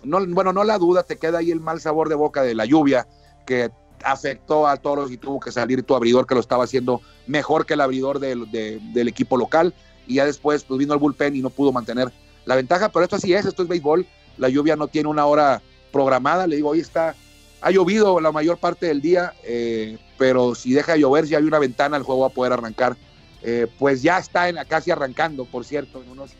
no, 0.03 0.25
bueno, 0.27 0.53
no 0.53 0.63
la 0.63 0.77
duda, 0.77 1.03
te 1.03 1.17
queda 1.17 1.39
ahí 1.39 1.51
el 1.51 1.61
mal 1.61 1.81
sabor 1.81 2.09
de 2.09 2.15
boca 2.15 2.41
de 2.43 2.55
la 2.55 2.65
lluvia 2.65 3.07
que 3.45 3.71
afectó 4.03 4.67
a 4.67 4.77
Toros 4.77 5.11
y 5.11 5.17
tuvo 5.17 5.39
que 5.39 5.51
salir 5.51 5.83
tu 5.83 5.95
abridor 5.95 6.27
que 6.27 6.35
lo 6.35 6.41
estaba 6.41 6.63
haciendo 6.63 7.01
mejor 7.27 7.65
que 7.65 7.73
el 7.73 7.81
abridor 7.81 8.19
del, 8.19 8.51
del 8.51 9.07
equipo 9.07 9.37
local 9.37 9.73
y 10.07 10.15
ya 10.15 10.25
después 10.25 10.63
pues 10.63 10.77
vino 10.77 10.93
el 10.93 10.99
bullpen 10.99 11.35
y 11.35 11.41
no 11.41 11.49
pudo 11.49 11.71
mantener 11.71 12.11
la 12.45 12.55
ventaja, 12.55 12.89
pero 12.89 13.03
esto 13.03 13.15
así 13.15 13.33
es, 13.33 13.45
esto 13.45 13.63
es 13.63 13.69
béisbol, 13.69 14.05
la 14.37 14.49
lluvia 14.49 14.75
no 14.75 14.87
tiene 14.87 15.09
una 15.09 15.25
hora 15.25 15.61
programada, 15.91 16.47
le 16.47 16.57
digo, 16.57 16.69
hoy 16.69 16.79
está, 16.79 17.15
ha 17.61 17.71
llovido 17.71 18.19
la 18.19 18.31
mayor 18.31 18.57
parte 18.57 18.85
del 18.85 19.01
día, 19.01 19.33
eh, 19.43 19.97
pero 20.17 20.55
si 20.55 20.73
deja 20.73 20.93
de 20.93 20.99
llover, 20.99 21.27
si 21.27 21.35
hay 21.35 21.43
una 21.43 21.59
ventana, 21.59 21.97
el 21.97 22.03
juego 22.03 22.21
va 22.21 22.27
a 22.27 22.31
poder 22.31 22.53
arrancar. 22.53 22.95
Eh, 23.41 23.67
pues 23.77 24.01
ya 24.01 24.17
está 24.17 24.49
en, 24.49 24.57
casi 24.67 24.91
arrancando, 24.91 25.45
por 25.45 25.65
cierto, 25.65 26.01
en 26.01 26.09
unos 26.09 26.31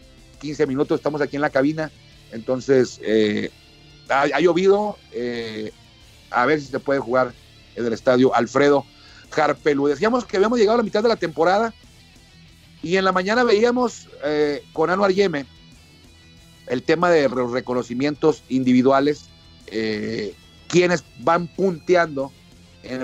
15 0.42 0.68
minutos 0.68 1.00
estamos 1.00 1.22
aquí 1.22 1.36
en 1.36 1.42
la 1.42 1.50
cabina, 1.50 1.92
entonces 2.32 3.00
eh, 3.04 3.52
ha, 4.10 4.40
llovido, 4.40 4.98
a 6.32 6.46
ver 6.46 6.60
si 6.60 6.68
se 6.68 6.80
puede 6.80 7.00
jugar 7.00 7.34
en 7.76 7.86
el 7.86 7.94
estadio 7.94 8.34
Alfredo 8.36 8.86
Jarpelu. 9.32 9.88
Decíamos 9.88 10.26
que 10.26 10.38
habíamos 10.38 10.60
llegado 10.60 10.76
a 10.76 10.78
la 10.78 10.84
mitad 10.84 11.04
de 11.04 11.10
la 11.10 11.16
temporada, 11.16 11.74
y 12.86 12.98
en 12.98 13.04
la 13.04 13.12
mañana 13.12 13.44
veíamos 13.44 14.08
eh, 14.24 14.64
con 14.72 14.92
Anuar 14.92 15.12
Yeme 15.12 15.48
el 16.68 16.84
tema 16.84 17.10
de 17.10 17.28
los 17.28 17.52
reconocimientos 17.52 18.44
individuales, 18.48 19.26
eh, 19.66 20.36
quienes 20.68 21.04
van 21.22 21.48
punteando, 21.48 22.32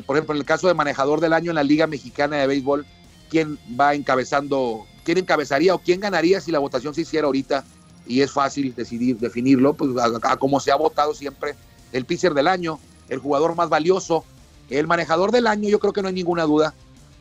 por 0.06 0.16
ejemplo, 0.16 0.36
en 0.36 0.42
el 0.42 0.46
caso 0.46 0.68
de 0.68 0.76
manejador 0.76 1.20
del 1.20 1.34
año 1.34 1.50
en 1.50 1.56
la 1.56 1.64
Liga 1.64 1.88
Mexicana 1.88 2.38
de 2.38 2.46
Béisbol, 2.46 2.86
quién 3.32 3.58
va 3.80 3.96
encabezando, 3.96 4.86
quién 5.04 5.18
encabezaría 5.18 5.74
o 5.74 5.80
quién 5.80 6.00
ganaría 6.00 6.42
si 6.42 6.52
la 6.52 6.60
votación 6.60 6.94
se 6.94 7.02
hiciera 7.02 7.26
ahorita, 7.26 7.66
y 8.06 8.22
es 8.22 8.32
fácil 8.32 8.76
decidir, 8.76 9.18
definirlo, 9.18 9.74
pues 9.74 9.90
a, 10.22 10.38
como 10.38 10.60
se 10.60 10.72
ha 10.72 10.76
votado 10.76 11.16
siempre, 11.16 11.56
el 11.92 12.06
pitcher 12.06 12.36
del 12.36 12.48
año, 12.48 12.80
el 13.10 13.18
jugador 13.18 13.56
más 13.56 13.70
valioso, 13.70 14.26
el 14.70 14.86
manejador 14.86 15.32
del 15.32 15.48
año, 15.48 15.70
yo 15.70 15.80
creo 15.80 15.92
que 15.92 16.04
no 16.04 16.10
hay 16.10 16.14
ninguna 16.14 16.44
duda, 16.44 16.76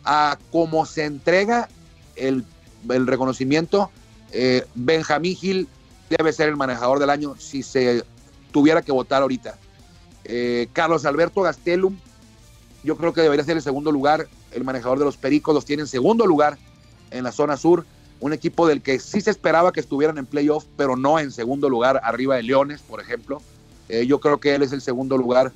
a 0.05 0.39
cómo 0.53 0.85
se 0.85 1.05
entrega 1.05 1.71
el, 2.21 2.45
reconocimiento. 3.07 3.91
Eh, 4.33 4.65
Benjamín 4.75 5.37
Gil 5.37 5.69
debe 6.09 6.33
ser 6.33 6.49
el 6.49 6.57
manejador 6.57 6.99
del 6.99 7.11
año 7.11 7.35
si 7.39 7.63
se 7.63 8.05
tuviera 8.53 8.83
que 8.83 8.93
votar 8.93 9.23
ahorita. 9.23 9.57
Eh, 10.25 10.69
Carlos 10.73 11.05
Alberto 11.05 11.43
Gastelum, 11.43 11.97
yo 12.85 12.97
creo 12.97 13.13
que 13.13 13.23
debería 13.23 13.45
ser 13.45 13.57
el 13.57 13.63
segundo 13.63 13.91
lugar. 13.93 14.29
El 14.53 14.65
manejador 14.65 14.99
de 14.99 15.05
los 15.05 15.17
Pericos 15.17 15.55
los 15.55 15.65
tiene 15.65 15.83
en 15.83 15.89
segundo 15.89 16.27
lugar 16.27 16.59
en 17.11 17.25
la 17.25 17.33
zona 17.33 17.57
sur. 17.57 17.85
Un 18.21 18.33
equipo 18.33 18.67
del 18.67 18.83
que 18.83 18.99
sí 18.99 19.21
se 19.21 19.31
esperaba 19.31 19.73
que 19.73 19.81
estuvieran 19.81 20.19
en 20.19 20.27
playoff, 20.27 20.67
pero 20.77 20.95
no 20.95 21.19
en 21.19 21.31
segundo 21.31 21.71
lugar, 21.71 22.01
arriba 22.05 22.37
de 22.37 22.43
Leones, 22.43 22.83
por 22.83 23.01
ejemplo. 23.01 23.41
Eh, 23.89 24.07
yo 24.07 24.21
creo 24.21 24.39
que 24.39 24.55
él 24.55 24.63
es 24.63 24.73
el 24.73 24.81
segundo 24.81 25.17
lugar, 25.17 25.53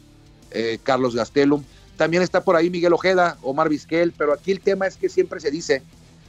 Carlos 0.84 1.16
Gastelum. 1.16 1.64
También 1.96 2.22
está 2.22 2.44
por 2.44 2.54
ahí 2.54 2.70
Miguel 2.70 2.92
Ojeda, 2.92 3.36
Omar 3.42 3.68
Vizquel, 3.68 4.12
pero 4.16 4.32
aquí 4.32 4.52
el 4.52 4.60
tema 4.60 4.86
es 4.86 4.96
que 4.96 5.08
siempre 5.08 5.40
se 5.40 5.50
dice 5.50 5.82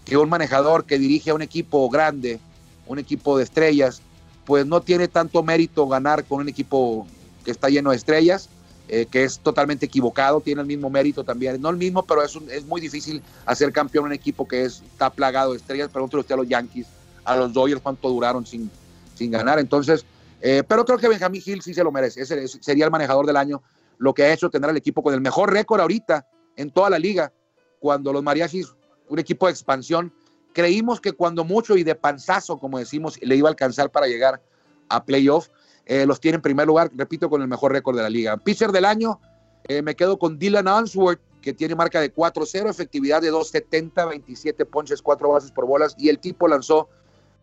que 0.05 0.17
un 0.17 0.29
manejador 0.29 0.85
que 0.85 0.99
dirige 0.99 1.31
a 1.31 1.33
un 1.33 1.41
equipo 1.41 1.89
grande, 1.89 2.39
un 2.87 2.99
equipo 2.99 3.37
de 3.37 3.43
estrellas, 3.43 4.01
pues 4.45 4.65
no 4.65 4.81
tiene 4.81 5.07
tanto 5.07 5.41
mérito 5.43 5.87
ganar 5.87 6.23
con 6.23 6.41
un 6.41 6.47
equipo 6.47 7.07
que 7.43 7.51
está 7.51 7.69
lleno 7.69 7.89
de 7.89 7.97
estrellas, 7.97 8.47
eh, 8.87 9.07
que 9.09 9.23
es 9.23 9.39
totalmente 9.39 9.87
equivocado, 9.87 10.41
tiene 10.41 10.61
el 10.61 10.67
mismo 10.67 10.91
mérito 10.91 11.23
también, 11.23 11.59
no 11.59 11.71
el 11.71 11.77
mismo, 11.77 12.03
pero 12.03 12.23
es, 12.23 12.35
es 12.51 12.65
muy 12.65 12.79
difícil 12.79 13.23
hacer 13.47 13.71
campeón 13.71 14.05
un 14.05 14.13
equipo 14.13 14.47
que 14.47 14.63
es, 14.63 14.83
está 14.91 15.09
plagado 15.09 15.51
de 15.51 15.57
estrellas, 15.57 15.89
pregúntale 15.91 16.21
usted 16.21 16.35
a 16.35 16.37
los 16.37 16.47
Yankees, 16.47 16.85
a 17.23 17.35
los 17.35 17.51
Dodgers 17.51 17.81
cuánto 17.81 18.07
duraron 18.09 18.45
sin, 18.45 18.69
sin 19.15 19.31
ganar, 19.31 19.57
entonces, 19.57 20.05
eh, 20.39 20.61
pero 20.67 20.85
creo 20.85 20.99
que 20.99 21.07
Benjamín 21.07 21.41
Hill 21.43 21.63
sí 21.63 21.73
se 21.73 21.83
lo 21.83 21.91
merece, 21.91 22.21
ese 22.21 22.47
sería 22.47 22.85
el 22.85 22.91
manejador 22.91 23.25
del 23.25 23.37
año, 23.37 23.63
lo 23.97 24.13
que 24.13 24.21
ha 24.21 24.31
hecho 24.31 24.51
tener 24.51 24.69
al 24.69 24.77
equipo 24.77 25.01
con 25.01 25.15
el 25.15 25.21
mejor 25.21 25.51
récord 25.51 25.81
ahorita 25.81 26.27
en 26.55 26.69
toda 26.69 26.91
la 26.91 26.99
liga, 26.99 27.33
cuando 27.79 28.13
los 28.13 28.21
mariachis 28.21 28.74
un 29.09 29.19
equipo 29.19 29.45
de 29.45 29.51
expansión. 29.51 30.13
Creímos 30.53 31.01
que 31.01 31.11
cuando 31.11 31.43
mucho 31.43 31.75
y 31.75 31.83
de 31.83 31.95
panzazo, 31.95 32.57
como 32.57 32.79
decimos, 32.79 33.19
le 33.21 33.35
iba 33.35 33.49
a 33.49 33.51
alcanzar 33.51 33.91
para 33.91 34.07
llegar 34.07 34.41
a 34.89 35.03
playoff. 35.03 35.49
Eh, 35.85 36.05
los 36.05 36.19
tiene 36.19 36.37
en 36.37 36.41
primer 36.41 36.65
lugar, 36.67 36.91
repito, 36.95 37.29
con 37.29 37.41
el 37.41 37.47
mejor 37.47 37.71
récord 37.71 37.95
de 37.95 38.03
la 38.03 38.09
liga. 38.09 38.37
Pitcher 38.37 38.71
del 38.71 38.85
año, 38.85 39.19
eh, 39.65 39.81
me 39.81 39.95
quedo 39.95 40.17
con 40.17 40.39
Dylan 40.39 40.67
Answorth, 40.67 41.19
que 41.41 41.53
tiene 41.53 41.75
marca 41.75 41.99
de 41.99 42.11
4-0, 42.11 42.69
efectividad 42.69 43.21
de 43.21 43.31
2.70, 43.31 44.09
27 44.09 44.65
ponches, 44.65 45.01
4 45.01 45.29
bases 45.29 45.51
por 45.51 45.67
bolas, 45.67 45.95
y 45.97 46.09
el 46.09 46.19
tipo 46.19 46.47
lanzó 46.47 46.89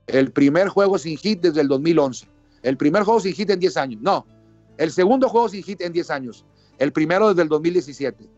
el 0.09 0.33
primer 0.33 0.69
juego 0.69 0.99
sin 0.99 1.16
hit 1.16 1.40
desde 1.40 1.61
el 1.61 1.69
2011. 1.69 2.26
El 2.62 2.76
primer 2.76 3.04
juego 3.04 3.21
sin 3.21 3.35
hit 3.35 3.50
en 3.50 3.61
10 3.61 3.76
años. 3.76 4.00
No, 4.02 4.26
el 4.76 4.90
segundo 4.90 5.28
juego 5.28 5.49
sin 5.49 5.62
hit 5.62 5.81
en 5.81 5.92
10 5.92 6.11
años. 6.11 6.45
El 6.78 6.92
primero 6.92 7.28
desde 7.28 7.42
el 7.42 7.49
2017. 7.49 8.28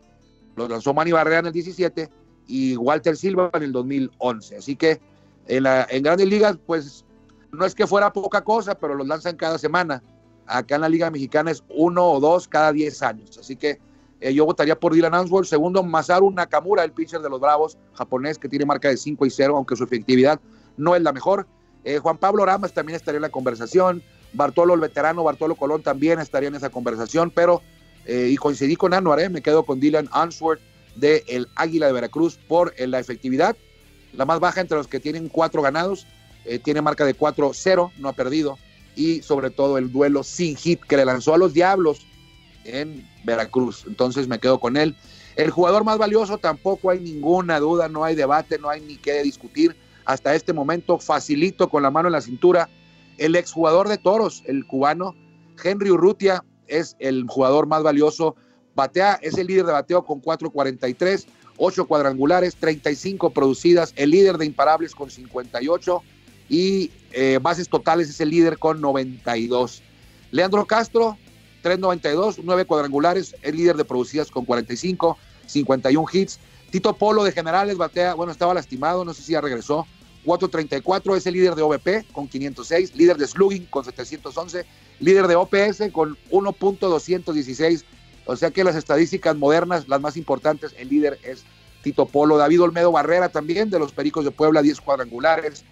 Lo 0.55 0.67
lanzó 0.67 0.93
Manny 0.93 1.11
Barrera 1.11 1.39
en 1.39 1.47
el 1.47 1.53
17 1.53 2.09
y 2.47 2.75
Walter 2.77 3.15
Silva 3.15 3.49
en 3.53 3.63
el 3.63 3.71
2011. 3.71 4.57
Así 4.57 4.75
que 4.75 4.99
en, 5.47 5.63
la, 5.63 5.87
en 5.89 6.03
grandes 6.03 6.27
ligas, 6.27 6.57
pues 6.65 7.05
no 7.51 7.65
es 7.65 7.75
que 7.75 7.87
fuera 7.87 8.11
poca 8.11 8.43
cosa, 8.43 8.75
pero 8.75 8.95
los 8.95 9.07
lanzan 9.07 9.35
cada 9.35 9.57
semana. 9.57 10.03
Acá 10.47 10.75
en 10.75 10.81
la 10.81 10.89
Liga 10.89 11.09
Mexicana 11.09 11.51
es 11.51 11.63
uno 11.69 12.05
o 12.05 12.19
dos 12.19 12.47
cada 12.47 12.71
10 12.71 13.01
años. 13.01 13.37
Así 13.37 13.55
que 13.55 13.79
eh, 14.19 14.33
yo 14.33 14.45
votaría 14.45 14.79
por 14.79 14.93
Dylan 14.93 15.13
Answorth. 15.13 15.47
Segundo, 15.47 15.83
Masaru 15.83 16.31
Nakamura, 16.31 16.83
el 16.83 16.91
pitcher 16.91 17.21
de 17.21 17.29
los 17.29 17.39
Bravos, 17.39 17.77
japonés, 17.93 18.37
que 18.37 18.47
tiene 18.47 18.65
marca 18.65 18.89
de 18.89 18.97
5 18.97 19.25
y 19.25 19.29
0, 19.29 19.55
aunque 19.57 19.75
su 19.75 19.83
efectividad 19.83 20.39
no 20.77 20.95
es 20.95 21.01
la 21.01 21.13
mejor. 21.13 21.47
Eh, 21.83 21.99
Juan 21.99 22.17
Pablo 22.17 22.45
Ramas 22.45 22.73
también 22.73 22.95
estaría 22.95 23.17
en 23.17 23.23
la 23.23 23.29
conversación. 23.29 24.03
Bartolo, 24.33 24.73
el 24.73 24.79
veterano, 24.79 25.23
Bartolo 25.23 25.55
Colón 25.55 25.81
también 25.81 26.19
estaría 26.19 26.49
en 26.49 26.55
esa 26.55 26.69
conversación, 26.69 27.31
pero, 27.31 27.61
eh, 28.05 28.29
y 28.31 28.35
coincidí 28.35 28.75
con 28.75 28.93
Anuar, 28.93 29.29
me 29.29 29.41
quedo 29.41 29.63
con 29.63 29.79
Dylan 29.79 30.09
Answorth 30.11 30.59
del 30.95 31.23
el 31.27 31.47
Águila 31.55 31.87
de 31.87 31.93
Veracruz 31.93 32.37
por 32.47 32.73
eh, 32.77 32.87
la 32.87 32.99
efectividad. 32.99 33.55
La 34.13 34.25
más 34.25 34.39
baja 34.39 34.61
entre 34.61 34.77
los 34.77 34.87
que 34.87 34.99
tienen 34.99 35.29
cuatro 35.29 35.61
ganados, 35.61 36.07
eh, 36.45 36.59
tiene 36.59 36.81
marca 36.81 37.05
de 37.05 37.17
4-0, 37.17 37.91
no 37.97 38.09
ha 38.09 38.13
perdido. 38.13 38.57
Y 38.95 39.21
sobre 39.21 39.49
todo 39.49 39.77
el 39.77 39.91
duelo 39.91 40.23
sin 40.23 40.55
hit 40.55 40.81
que 40.81 40.97
le 40.97 41.05
lanzó 41.05 41.33
a 41.33 41.37
los 41.37 41.53
Diablos 41.53 42.05
en 42.63 43.07
Veracruz. 43.23 43.83
Entonces 43.87 44.27
me 44.27 44.39
quedo 44.39 44.59
con 44.59 44.77
él. 44.77 44.95
El 45.35 45.51
jugador 45.51 45.83
más 45.83 45.97
valioso 45.97 46.37
tampoco 46.37 46.91
hay 46.91 46.99
ninguna 46.99 47.59
duda, 47.59 47.89
no 47.89 48.05
hay 48.05 48.15
debate, 48.15 48.57
no 48.57 48.69
hay 48.69 48.81
ni 48.81 48.95
qué 48.95 49.21
discutir. 49.21 49.75
Hasta 50.05 50.35
este 50.35 50.53
momento, 50.53 50.99
facilito 50.99 51.69
con 51.69 51.83
la 51.83 51.91
mano 51.91 52.07
en 52.07 52.13
la 52.13 52.21
cintura. 52.21 52.69
El 53.17 53.35
exjugador 53.35 53.89
de 53.89 53.97
toros, 53.97 54.43
el 54.45 54.65
cubano, 54.65 55.15
Henry 55.61 55.91
Urrutia, 55.91 56.43
es 56.67 56.95
el 56.99 57.25
jugador 57.27 57.67
más 57.67 57.83
valioso 57.83 58.35
Batea 58.75 59.19
es 59.21 59.37
el 59.37 59.47
líder 59.47 59.65
de 59.65 59.71
bateo 59.71 60.03
con 60.03 60.21
4.43, 60.21 61.25
8 61.57 61.85
cuadrangulares, 61.85 62.55
35 62.55 63.29
producidas, 63.31 63.93
el 63.95 64.11
líder 64.11 64.37
de 64.37 64.45
imparables 64.45 64.93
con 64.93 65.09
58 65.09 66.03
y 66.49 66.91
eh, 67.11 67.39
bases 67.41 67.69
totales 67.69 68.09
es 68.09 68.19
el 68.19 68.29
líder 68.29 68.59
con 68.59 68.81
92. 68.81 69.81
Leandro 70.31 70.65
Castro, 70.65 71.17
392, 71.61 72.39
9 72.43 72.65
cuadrangulares, 72.65 73.35
es 73.41 73.55
líder 73.55 73.77
de 73.77 73.85
producidas 73.85 74.29
con 74.29 74.45
45, 74.45 75.17
51 75.45 76.07
hits. 76.11 76.39
Tito 76.69 76.93
Polo 76.93 77.23
de 77.23 77.31
Generales 77.31 77.77
batea, 77.77 78.15
bueno, 78.15 78.33
estaba 78.33 78.53
lastimado, 78.53 79.05
no 79.05 79.13
sé 79.13 79.21
si 79.21 79.31
ya 79.31 79.41
regresó. 79.41 79.87
434 80.25 81.15
es 81.15 81.25
el 81.27 81.35
líder 81.35 81.55
de 81.55 81.61
OVP 81.61 82.05
con 82.11 82.27
506, 82.27 82.95
líder 82.95 83.17
de 83.17 83.27
slugging 83.27 83.65
con 83.67 83.85
711, 83.85 84.65
líder 84.99 85.27
de 85.27 85.35
OPS 85.35 85.83
con 85.93 86.17
1.216. 86.31 87.83
O 88.25 88.35
sea 88.35 88.51
que 88.51 88.63
las 88.63 88.75
estadísticas 88.75 89.35
modernas, 89.35 89.87
las 89.87 90.01
más 90.01 90.17
importantes, 90.17 90.73
el 90.77 90.89
líder 90.89 91.19
es 91.23 91.43
Tito 91.83 92.05
Polo. 92.05 92.37
David 92.37 92.61
Olmedo 92.61 92.91
Barrera 92.91 93.29
también 93.29 93.69
de 93.69 93.79
los 93.79 93.91
Pericos 93.91 94.25
de 94.25 94.31
Puebla, 94.31 94.61
10 94.61 94.81
cuadrangulares, 94.81 95.63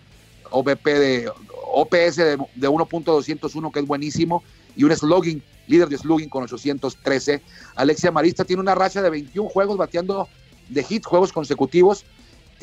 OVP 0.51 0.99
de 0.99 1.31
OPS 1.73 2.15
de, 2.15 2.37
de 2.55 2.69
1.201 2.69 3.71
que 3.71 3.79
es 3.79 3.87
buenísimo 3.87 4.43
y 4.75 4.83
un 4.83 4.95
slugging, 4.95 5.41
líder 5.67 5.89
de 5.89 5.97
slugging 5.97 6.29
con 6.29 6.43
813. 6.43 7.41
Alexia 7.75 8.11
Marista 8.11 8.45
tiene 8.45 8.61
una 8.61 8.75
racha 8.75 9.01
de 9.01 9.09
21 9.09 9.49
juegos 9.49 9.77
bateando 9.77 10.27
de 10.69 10.83
hit, 10.83 11.05
juegos 11.05 11.33
consecutivos 11.33 12.05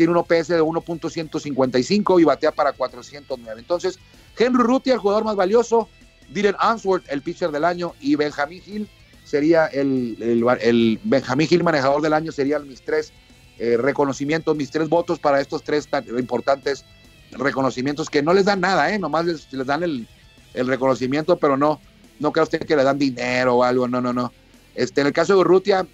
tiene 0.00 0.12
un 0.12 0.16
OPS 0.16 0.48
de 0.48 0.62
1.155 0.62 2.20
y 2.20 2.24
batea 2.24 2.52
para 2.52 2.72
409. 2.72 3.60
Entonces, 3.60 3.98
Henry 4.38 4.62
Ruti, 4.62 4.90
el 4.90 4.96
jugador 4.96 5.24
más 5.24 5.36
valioso, 5.36 5.90
Dylan 6.30 6.56
Answorth, 6.58 7.04
el 7.10 7.20
pitcher 7.20 7.50
del 7.50 7.66
año, 7.66 7.92
y 8.00 8.16
Benjamín 8.16 8.62
Hill 8.64 8.88
sería 9.30 9.66
el, 9.66 10.16
el, 10.60 11.00
Benjamín 11.04 11.46
Hill, 11.48 11.62
manejador 11.62 12.02
del 12.02 12.12
año, 12.12 12.32
serían 12.32 12.66
mis 12.68 12.82
tres 12.82 13.12
eh, 13.58 13.76
reconocimientos, 13.76 14.56
mis 14.56 14.70
tres 14.70 14.88
votos 14.88 15.20
para 15.20 15.40
estos 15.40 15.62
tres 15.62 15.86
tan 15.86 16.04
importantes 16.18 16.84
reconocimientos 17.30 18.10
que 18.10 18.22
no 18.22 18.34
les 18.34 18.44
dan 18.44 18.60
nada, 18.60 18.92
¿eh? 18.92 18.98
nomás 18.98 19.24
les, 19.26 19.66
dan 19.66 19.84
el, 19.84 20.08
el, 20.54 20.66
reconocimiento, 20.66 21.36
pero 21.36 21.56
no, 21.56 21.80
no 22.18 22.32
creo 22.32 22.42
usted 22.42 22.66
que 22.66 22.74
le 22.74 22.82
dan 22.82 22.98
dinero 22.98 23.56
o 23.56 23.62
algo, 23.62 23.86
no, 23.86 24.00
no, 24.00 24.12
no. 24.12 24.32
Este, 24.74 25.00
en 25.00 25.06
el 25.06 25.12
caso 25.12 25.34
de 25.34 25.40
Urrutia, 25.40 25.86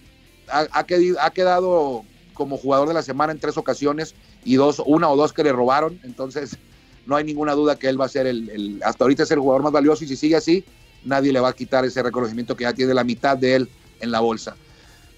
ha, 0.48 1.30
quedado, 1.32 2.04
como 2.32 2.56
jugador 2.56 2.88
de 2.88 2.94
la 2.94 3.02
semana 3.02 3.32
en 3.32 3.40
tres 3.40 3.58
ocasiones 3.58 4.14
y 4.44 4.56
dos, 4.56 4.82
una 4.84 5.08
o 5.10 5.16
dos 5.16 5.32
que 5.32 5.44
le 5.44 5.52
robaron. 5.52 6.00
Entonces, 6.04 6.56
no 7.04 7.16
hay 7.16 7.24
ninguna 7.24 7.52
duda 7.52 7.76
que 7.76 7.88
él 7.88 8.00
va 8.00 8.06
a 8.06 8.08
ser 8.08 8.26
el, 8.26 8.80
hasta 8.84 9.04
ahorita 9.04 9.24
es 9.24 9.30
el 9.30 9.40
jugador 9.40 9.62
más 9.62 9.72
valioso 9.72 10.04
y 10.04 10.08
si 10.08 10.16
sigue 10.16 10.36
así, 10.36 10.64
nadie 11.06 11.32
le 11.32 11.40
va 11.40 11.48
a 11.48 11.52
quitar 11.52 11.84
ese 11.84 12.02
reconocimiento 12.02 12.56
que 12.56 12.64
ya 12.64 12.72
tiene 12.72 12.92
la 12.92 13.04
mitad 13.04 13.36
de 13.36 13.54
él 13.54 13.68
en 14.00 14.10
la 14.10 14.20
bolsa. 14.20 14.56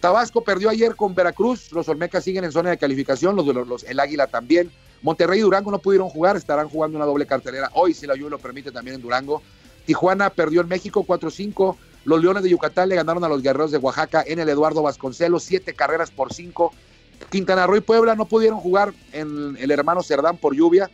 Tabasco 0.00 0.42
perdió 0.42 0.70
ayer 0.70 0.94
con 0.94 1.14
Veracruz, 1.14 1.72
los 1.72 1.88
Olmecas 1.88 2.22
siguen 2.22 2.44
en 2.44 2.52
zona 2.52 2.70
de 2.70 2.78
calificación, 2.78 3.34
los, 3.34 3.46
los, 3.46 3.66
los 3.66 3.82
el 3.84 3.98
Águila 3.98 4.28
también. 4.28 4.70
Monterrey 5.02 5.40
y 5.40 5.42
Durango 5.42 5.70
no 5.70 5.78
pudieron 5.78 6.08
jugar, 6.08 6.36
estarán 6.36 6.68
jugando 6.68 6.96
una 6.96 7.06
doble 7.06 7.26
cartelera 7.26 7.70
hoy, 7.74 7.94
si 7.94 8.06
la 8.06 8.14
lluvia 8.14 8.30
lo 8.30 8.38
permite, 8.38 8.70
también 8.70 8.96
en 8.96 9.02
Durango. 9.02 9.42
Tijuana 9.86 10.30
perdió 10.30 10.60
en 10.60 10.68
México 10.68 11.04
4-5. 11.04 11.76
Los 12.04 12.20
Leones 12.20 12.42
de 12.42 12.50
Yucatán 12.50 12.88
le 12.88 12.96
ganaron 12.96 13.24
a 13.24 13.28
los 13.28 13.42
Guerreros 13.42 13.70
de 13.70 13.78
Oaxaca 13.78 14.22
en 14.26 14.38
el 14.38 14.48
Eduardo 14.48 14.82
Vasconcelos, 14.82 15.42
siete 15.42 15.74
carreras 15.74 16.10
por 16.10 16.32
cinco. 16.32 16.72
Quintana 17.30 17.66
Roo 17.66 17.76
y 17.76 17.80
Puebla 17.80 18.14
no 18.14 18.26
pudieron 18.26 18.60
jugar 18.60 18.92
en 19.12 19.56
el 19.58 19.70
hermano 19.70 20.02
Cerdán 20.02 20.36
por 20.36 20.54
lluvia. 20.54 20.90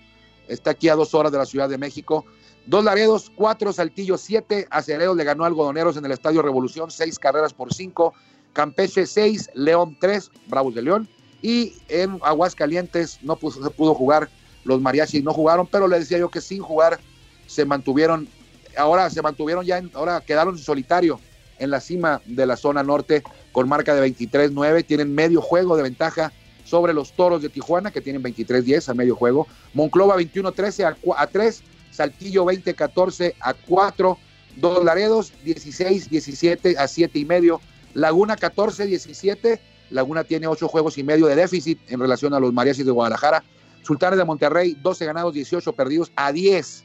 Está 0.48 0.70
aquí 0.70 0.88
a 0.88 0.94
dos 0.94 1.14
horas 1.14 1.33
de 1.33 1.38
la 1.38 1.46
Ciudad 1.46 1.68
de 1.68 1.78
México. 1.78 2.24
Dos 2.66 2.85
Laredos, 2.85 3.31
cuatro 3.35 3.72
Saltillo, 3.72 4.16
siete. 4.16 4.66
Acereros 4.70 5.16
le 5.16 5.24
ganó 5.24 5.44
a 5.44 5.48
Algodoneros 5.48 5.96
en 5.96 6.05
el 6.05 6.12
Estadio 6.12 6.42
Revolución, 6.42 6.90
seis 6.90 7.18
carreras 7.18 7.53
por 7.53 7.74
cinco. 7.74 8.14
Campeche, 8.53 9.07
seis. 9.07 9.50
León, 9.55 9.96
tres. 10.00 10.31
Bravos 10.46 10.74
de 10.74 10.83
León. 10.83 11.09
Y 11.42 11.74
en 11.88 12.18
Aguascalientes 12.22 13.18
no 13.22 13.37
pudo, 13.37 13.70
pudo 13.70 13.94
jugar. 13.94 14.31
Los 14.64 14.81
mariachis 14.81 15.22
no 15.22 15.35
jugaron, 15.35 15.66
pero 15.66 15.88
le 15.88 15.98
decía 15.98 16.18
yo 16.18 16.31
que 16.31 16.40
sin 16.40 16.62
jugar 16.62 16.98
se 17.46 17.64
mantuvieron. 17.64 18.29
Ahora 18.77 19.11
se 19.11 19.20
mantuvieron 19.20 19.64
ya, 19.64 19.79
en, 19.79 19.90
ahora 19.94 20.20
quedaron 20.22 20.57
en 20.57 20.62
solitario 20.62 21.20
en 21.59 21.70
la 21.70 21.81
cima 21.81 22.20
de 22.24 22.46
la 22.46 22.57
zona 22.57 22.83
norte 22.83 23.22
con 23.53 23.68
marca 23.68 23.94
de 23.94 24.09
23-9. 24.09 24.87
Tienen 24.87 25.14
medio 25.14 25.40
juego 25.40 25.77
de 25.77 25.83
ventaja 25.83 26.33
sobre 26.64 26.94
los 26.94 27.12
toros 27.12 27.42
de 27.42 27.50
Tijuana, 27.50 27.90
que 27.90 28.00
tienen 28.00 28.22
23-10 28.22 28.88
a 28.88 28.94
medio 28.94 29.14
juego. 29.14 29.46
Monclova 29.74 30.16
21-13 30.16 30.96
a, 31.16 31.27
3. 31.27 31.62
Saltillo 31.94 32.44
20-14 32.44 33.35
a 33.40 33.54
4. 33.54 34.18
Dos 34.57 34.85
Laredos 34.85 35.33
16-17 35.44 36.76
a 36.76 36.88
7 36.88 37.18
y 37.18 37.24
medio. 37.24 37.61
Laguna 37.94 38.37
14-17. 38.37 39.61
Laguna 39.90 40.24
tiene 40.24 40.48
8 40.48 40.66
juegos 40.66 40.98
y 40.98 41.04
medio 41.04 41.26
de 41.26 41.37
déficit 41.37 41.78
en 41.88 42.00
relación 42.00 42.35
a 42.35 42.40
los 42.40 42.52
Mariachis 42.52 42.85
de 42.85 42.90
Guadalajara. 42.90 43.44
Sultanes 43.83 44.18
de 44.18 44.24
Monterrey, 44.24 44.76
12 44.83 45.07
ganados, 45.07 45.35
18 45.35 45.72
perdidos 45.74 46.11
a 46.16 46.33
10. 46.33 46.85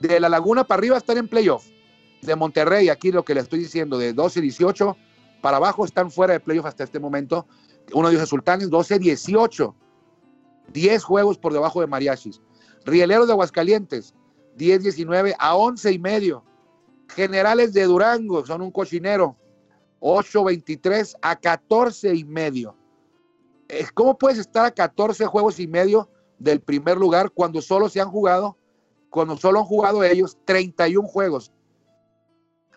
De 0.00 0.18
la 0.18 0.28
Laguna 0.28 0.64
para 0.64 0.80
arriba 0.80 0.96
están 0.96 1.18
en 1.18 1.28
playoff. 1.28 1.66
De 2.22 2.34
Monterrey, 2.34 2.88
aquí 2.88 3.12
lo 3.12 3.24
que 3.24 3.34
le 3.34 3.40
estoy 3.40 3.60
diciendo, 3.60 3.98
de 3.98 4.16
12-18 4.16 4.96
para 5.42 5.58
abajo 5.58 5.84
están 5.84 6.10
fuera 6.10 6.32
de 6.32 6.40
playoff 6.40 6.66
hasta 6.66 6.82
este 6.82 6.98
momento. 6.98 7.46
Uno 7.92 8.10
dice 8.10 8.26
Sultanes, 8.26 8.70
12-18. 8.70 9.74
10 10.72 11.04
juegos 11.04 11.38
por 11.38 11.52
debajo 11.52 11.80
de 11.80 11.86
Mariachis. 11.86 12.40
Rieleros 12.84 13.26
de 13.26 13.32
Aguascalientes, 13.32 14.14
10-19 14.56 15.34
a 15.38 15.56
11 15.56 15.92
y 15.92 15.98
medio. 15.98 16.44
Generales 17.08 17.72
de 17.72 17.84
Durango, 17.84 18.44
son 18.46 18.62
un 18.62 18.70
cochinero, 18.70 19.36
8-23 20.00 21.16
a 21.22 21.36
14 21.36 22.14
y 22.14 22.24
medio. 22.24 22.76
¿Cómo 23.94 24.18
puedes 24.18 24.38
estar 24.38 24.66
a 24.66 24.70
14 24.70 25.26
juegos 25.26 25.58
y 25.58 25.66
medio 25.66 26.08
del 26.38 26.60
primer 26.60 26.96
lugar 26.96 27.30
cuando 27.30 27.62
solo 27.62 27.88
se 27.88 28.00
han 28.00 28.10
jugado, 28.10 28.56
cuando 29.10 29.36
solo 29.36 29.60
han 29.60 29.64
jugado 29.64 30.04
ellos 30.04 30.36
31 30.44 31.08
juegos? 31.08 31.52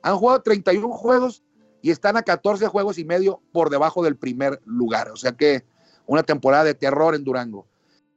Han 0.02 0.16
jugado 0.16 0.42
31 0.42 0.90
juegos 0.90 1.44
y 1.82 1.92
están 1.92 2.18
a 2.18 2.22
14 2.22 2.68
juegos 2.68 2.98
y 2.98 3.06
medio 3.06 3.42
por 3.52 3.70
debajo 3.70 4.04
del 4.04 4.18
primer 4.18 4.62
lugar. 4.66 5.10
O 5.12 5.18
sea 5.18 5.34
que 5.34 5.66
una 6.06 6.24
temporada 6.24 6.64
de 6.64 6.74
terror 6.74 7.14
en 7.16 7.24
Durango. 7.24 7.68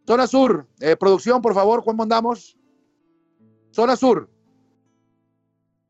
Zona 0.07 0.27
Sur, 0.27 0.67
eh, 0.81 0.97
producción, 0.97 1.43
por 1.43 1.55
favor, 1.55 1.85
¿cómo 1.85 2.03
andamos? 2.03 2.57
Zona 3.73 3.97
Sur, 3.97 4.29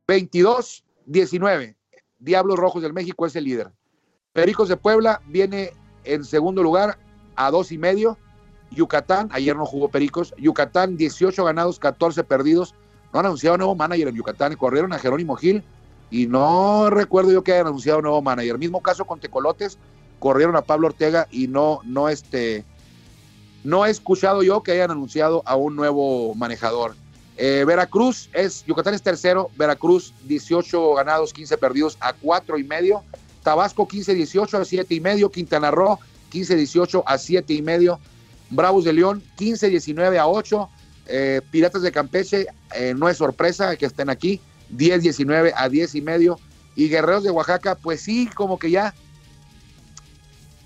22-19. 0.07 1.77
Diablos 2.19 2.59
Rojos 2.59 2.83
del 2.83 2.93
México 2.93 3.27
es 3.27 3.35
el 3.37 3.45
líder. 3.45 3.73
Pericos 4.33 4.69
de 4.69 4.77
Puebla 4.77 5.23
viene 5.27 5.73
en 6.05 6.25
segundo 6.25 6.63
lugar 6.63 6.99
a 7.37 7.51
dos 7.51 7.73
y 7.73 7.79
medio. 7.79 8.19
Yucatán, 8.71 9.29
ayer 9.33 9.57
no 9.57 9.65
jugó 9.65 9.89
Pericos. 9.89 10.35
Yucatán, 10.37 10.97
18 10.97 11.45
ganados, 11.45 11.79
14 11.79 12.23
perdidos. 12.25 12.75
No 13.13 13.21
han 13.21 13.27
anunciado 13.27 13.57
nuevo 13.57 13.75
manager 13.75 14.09
en 14.09 14.15
Yucatán. 14.15 14.55
Corrieron 14.57 14.93
a 14.93 14.99
Jerónimo 14.99 15.37
Gil 15.37 15.65
y 16.11 16.27
no 16.27 16.91
recuerdo 16.91 17.33
yo 17.33 17.43
que 17.43 17.53
hayan 17.53 17.69
anunciado 17.69 17.99
un 17.99 18.05
nuevo 18.05 18.23
manager. 18.23 18.59
Mismo 18.59 18.83
caso 18.83 19.05
con 19.05 19.21
Tecolotes, 19.21 19.79
corrieron 20.19 20.55
a 20.57 20.63
Pablo 20.63 20.89
Ortega 20.89 21.27
y 21.31 21.49
no, 21.49 21.81
no, 21.85 22.09
este, 22.09 22.65
no 23.65 23.87
he 23.87 23.91
escuchado 23.91 24.43
yo 24.43 24.63
que 24.63 24.73
hayan 24.73 24.91
anunciado 24.91 25.43
a 25.47 25.57
un 25.57 25.77
nuevo 25.77 26.35
manejador. 26.35 26.95
Eh, 27.43 27.65
Veracruz 27.65 28.29
es, 28.35 28.67
Yucatán 28.67 28.93
es 28.93 29.01
tercero, 29.01 29.51
Veracruz 29.57 30.13
18 30.25 30.93
ganados, 30.93 31.33
15 31.33 31.57
perdidos 31.57 31.97
a 31.99 32.13
4 32.13 32.59
y 32.59 32.65
medio, 32.65 33.03
Tabasco 33.43 33.89
15-18 33.89 34.61
a 34.61 34.65
7 34.67 34.95
y 34.95 35.01
medio, 35.01 35.31
Quintana 35.31 35.71
Roo 35.71 35.99
15-18 36.31 37.03
a 37.07 37.17
7 37.17 37.55
y 37.55 37.63
medio, 37.63 37.99
Bravos 38.51 38.85
de 38.85 38.93
León 38.93 39.23
15-19 39.39 40.19
a 40.19 40.27
8, 40.27 40.69
eh, 41.07 41.41
Piratas 41.51 41.81
de 41.81 41.91
Campeche, 41.91 42.47
eh, 42.75 42.93
no 42.95 43.09
es 43.09 43.17
sorpresa 43.17 43.75
que 43.77 43.87
estén 43.87 44.11
aquí, 44.11 44.39
10-19 44.77 45.55
a 45.57 45.71
10 45.71 45.95
y 45.95 46.03
medio. 46.03 46.39
Y 46.77 46.91
Guerreros 46.91 47.23
de 47.23 47.31
Oaxaca, 47.31 47.75
pues 47.75 48.03
sí, 48.03 48.29
como 48.35 48.59
que 48.59 48.71
ya, 48.71 48.95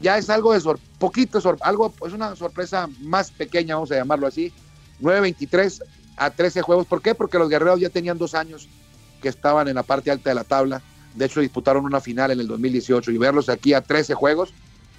ya 0.00 0.18
es 0.18 0.28
algo 0.28 0.52
de 0.52 0.60
sor 0.60 0.80
poquito, 0.98 1.40
sor 1.40 1.56
algo, 1.60 1.94
es 2.04 2.12
una 2.12 2.34
sorpresa 2.34 2.88
más 3.00 3.30
pequeña, 3.30 3.76
vamos 3.76 3.92
a 3.92 3.96
llamarlo 3.96 4.26
así. 4.26 4.52
9-23 5.00 5.80
a 6.16 6.30
13 6.30 6.62
juegos. 6.62 6.86
¿Por 6.86 7.02
qué? 7.02 7.14
Porque 7.14 7.38
los 7.38 7.48
Guerreros 7.48 7.80
ya 7.80 7.90
tenían 7.90 8.18
dos 8.18 8.34
años 8.34 8.68
que 9.20 9.28
estaban 9.28 9.68
en 9.68 9.74
la 9.74 9.82
parte 9.82 10.10
alta 10.10 10.30
de 10.30 10.34
la 10.34 10.44
tabla. 10.44 10.82
De 11.14 11.26
hecho, 11.26 11.40
disputaron 11.40 11.84
una 11.84 12.00
final 12.00 12.30
en 12.30 12.40
el 12.40 12.48
2018 12.48 13.10
y 13.10 13.18
verlos 13.18 13.48
aquí 13.48 13.72
a 13.72 13.80
13 13.80 14.14
juegos, 14.14 14.52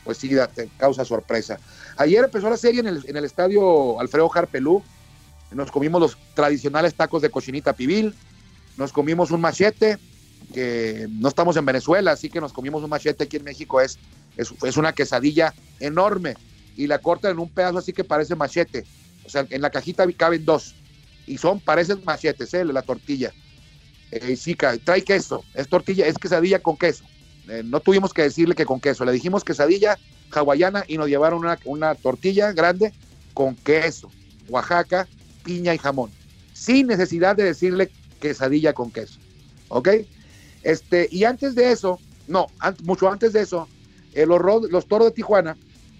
pues 0.04 0.18
sí, 0.18 0.30
te 0.54 0.70
causa 0.78 1.04
sorpresa. 1.04 1.60
Ayer 1.98 2.24
empezó 2.24 2.50
la 2.50 2.58
serie 2.58 2.82
en 2.82 2.88
el, 2.88 3.26
estadio 3.26 4.00
Alfredo 4.00 4.30
Harpelú. 4.34 4.82
Nos 5.52 5.72
comimos 5.72 6.02
los 6.02 6.18
tradicionales 6.34 6.96
tacos 6.96 7.22
de 7.22 7.30
cochinita 7.30 7.74
pibil, 7.74 8.14
nos 8.78 8.92
comimos 8.92 9.32
un 9.32 9.42
machete, 9.42 9.98
que 10.54 11.08
no 11.10 11.30
estamos 11.30 11.56
en 11.58 11.66
Venezuela, 11.66 12.12
así 12.12 12.30
que 12.30 12.42
nos 12.42 12.52
comimos 12.52 12.84
un 12.84 12.90
machete 12.90 13.24
aquí 13.24 13.38
en 13.38 13.44
México, 13.44 13.80
es, 13.80 13.98
es, 14.38 14.54
es 14.64 14.78
una 14.78 14.94
quesadilla 14.94 15.54
enorme 15.80 16.36
y 16.76 16.88
la 16.88 17.00
cortan 17.00 17.32
en 17.32 17.40
un 17.40 17.50
pedazo 17.50 17.78
así 17.78 17.94
que 17.94 18.04
parece 18.04 18.36
machete. 18.36 18.86
O 19.26 19.30
sea, 19.30 19.46
en 19.50 19.62
la 19.62 19.70
cajita 19.70 20.06
caben 20.18 20.46
dos 20.46 20.76
y 21.28 21.38
son, 21.38 21.60
parecen 21.60 22.02
machetes, 22.06 22.54
¿eh? 22.54 22.66
la 22.66 22.82
tortilla. 22.82 23.34
Eh, 24.12 24.36
sí, 24.36 24.56
trae 24.56 25.04
queso, 25.04 25.44
es 25.54 25.68
tortilla, 25.68 26.06
es 26.06 26.18
quesadilla 26.18 26.60
con 26.60 26.78
queso. 26.78 27.04
Eh, 27.48 27.64
no 27.64 27.80
tuvimos 27.80 28.14
que 28.14 28.24
decirle 28.24 28.56
que 28.56 28.66
con 28.66 28.80
queso, 28.80 29.06
le 29.06 29.12
dijimos 29.12 29.44
quesadilla 29.44 29.98
hawaiana 30.32 30.84
y 30.88 30.98
nos 30.98 31.08
llevaron 31.08 31.40
una, 31.40 31.60
una 31.66 31.96
tortilla 31.96 32.52
grande 32.52 32.94
con 33.34 33.56
queso. 33.56 34.12
Oaxaca, 34.50 35.08
piña 35.44 35.74
y 35.74 35.78
jamón, 35.78 36.12
sin 36.54 36.88
necesidad 36.88 37.36
de 37.36 37.44
decirle 37.44 37.92
quesadilla 38.20 38.74
con 38.74 38.92
queso. 38.92 39.20
¿Ok? 39.70 39.90
Este, 40.64 41.08
y 41.12 41.24
antes 41.24 41.56
de 41.56 41.72
eso, 41.72 42.00
no, 42.28 42.48
mucho 42.84 43.10
antes 43.10 43.34
de 43.34 43.42
eso, 43.42 43.68
eh, 44.14 44.26
los, 44.26 44.42
los 44.72 44.88
Toros 44.88 45.10
de 45.10 45.14
Tijuana 45.14 45.58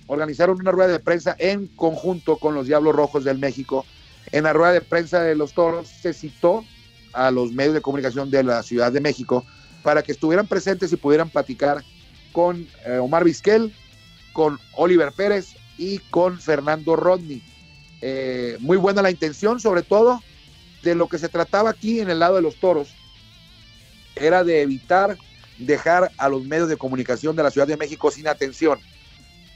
organizaron 0.08 0.60
una 0.60 0.72
rueda 0.72 0.92
de 0.92 1.00
prensa 1.00 1.36
en 1.38 1.68
conjunto 1.68 2.38
con 2.38 2.56
los 2.56 2.68
Diablos 2.68 2.96
Rojos 2.96 3.24
del 3.24 3.40
México. 3.40 3.86
En 4.32 4.44
la 4.44 4.54
rueda 4.54 4.74
de 4.74 4.82
prensa 4.82 5.22
de 5.22 5.36
los 5.36 5.54
Toros 5.54 5.88
se 5.88 6.14
citó 6.14 6.66
a 7.14 7.32
los 7.32 7.52
medios 7.52 7.74
de 7.74 7.82
comunicación 7.82 8.30
de 8.30 8.44
la 8.44 8.64
Ciudad 8.64 8.92
de 8.92 9.02
México 9.02 9.46
para 9.84 10.04
que 10.04 10.12
estuvieran 10.12 10.48
presentes 10.48 10.92
y 10.92 10.98
pudieran 10.98 11.30
platicar 11.30 11.84
con 12.32 12.68
eh, 12.86 12.98
Omar 12.98 13.24
Vizquel, 13.24 13.74
con 14.34 14.60
Oliver 14.74 15.12
Pérez 15.14 15.56
y 15.78 16.00
con 16.00 16.40
Fernando 16.40 16.96
Rodney. 16.96 17.42
Eh, 18.02 18.58
muy 18.60 18.78
buena 18.78 19.02
la 19.02 19.12
intención, 19.12 19.60
sobre 19.60 19.84
todo 19.84 20.22
de 20.84 20.96
lo 20.96 21.08
que 21.08 21.18
se 21.18 21.30
trataba 21.30 21.70
aquí 21.70 22.00
en 22.00 22.10
el 22.10 22.20
lado 22.20 22.36
de 22.36 22.42
los 22.42 22.56
toros, 22.58 22.90
era 24.16 24.44
de 24.44 24.62
evitar 24.62 25.18
dejar 25.58 26.12
a 26.18 26.30
los 26.30 26.44
medios 26.44 26.68
de 26.68 26.78
comunicación 26.78 27.36
de 27.36 27.44
la 27.44 27.52
Ciudad 27.52 27.68
de 27.68 27.78
México 27.78 28.12
sin 28.12 28.28
atención. 28.28 28.80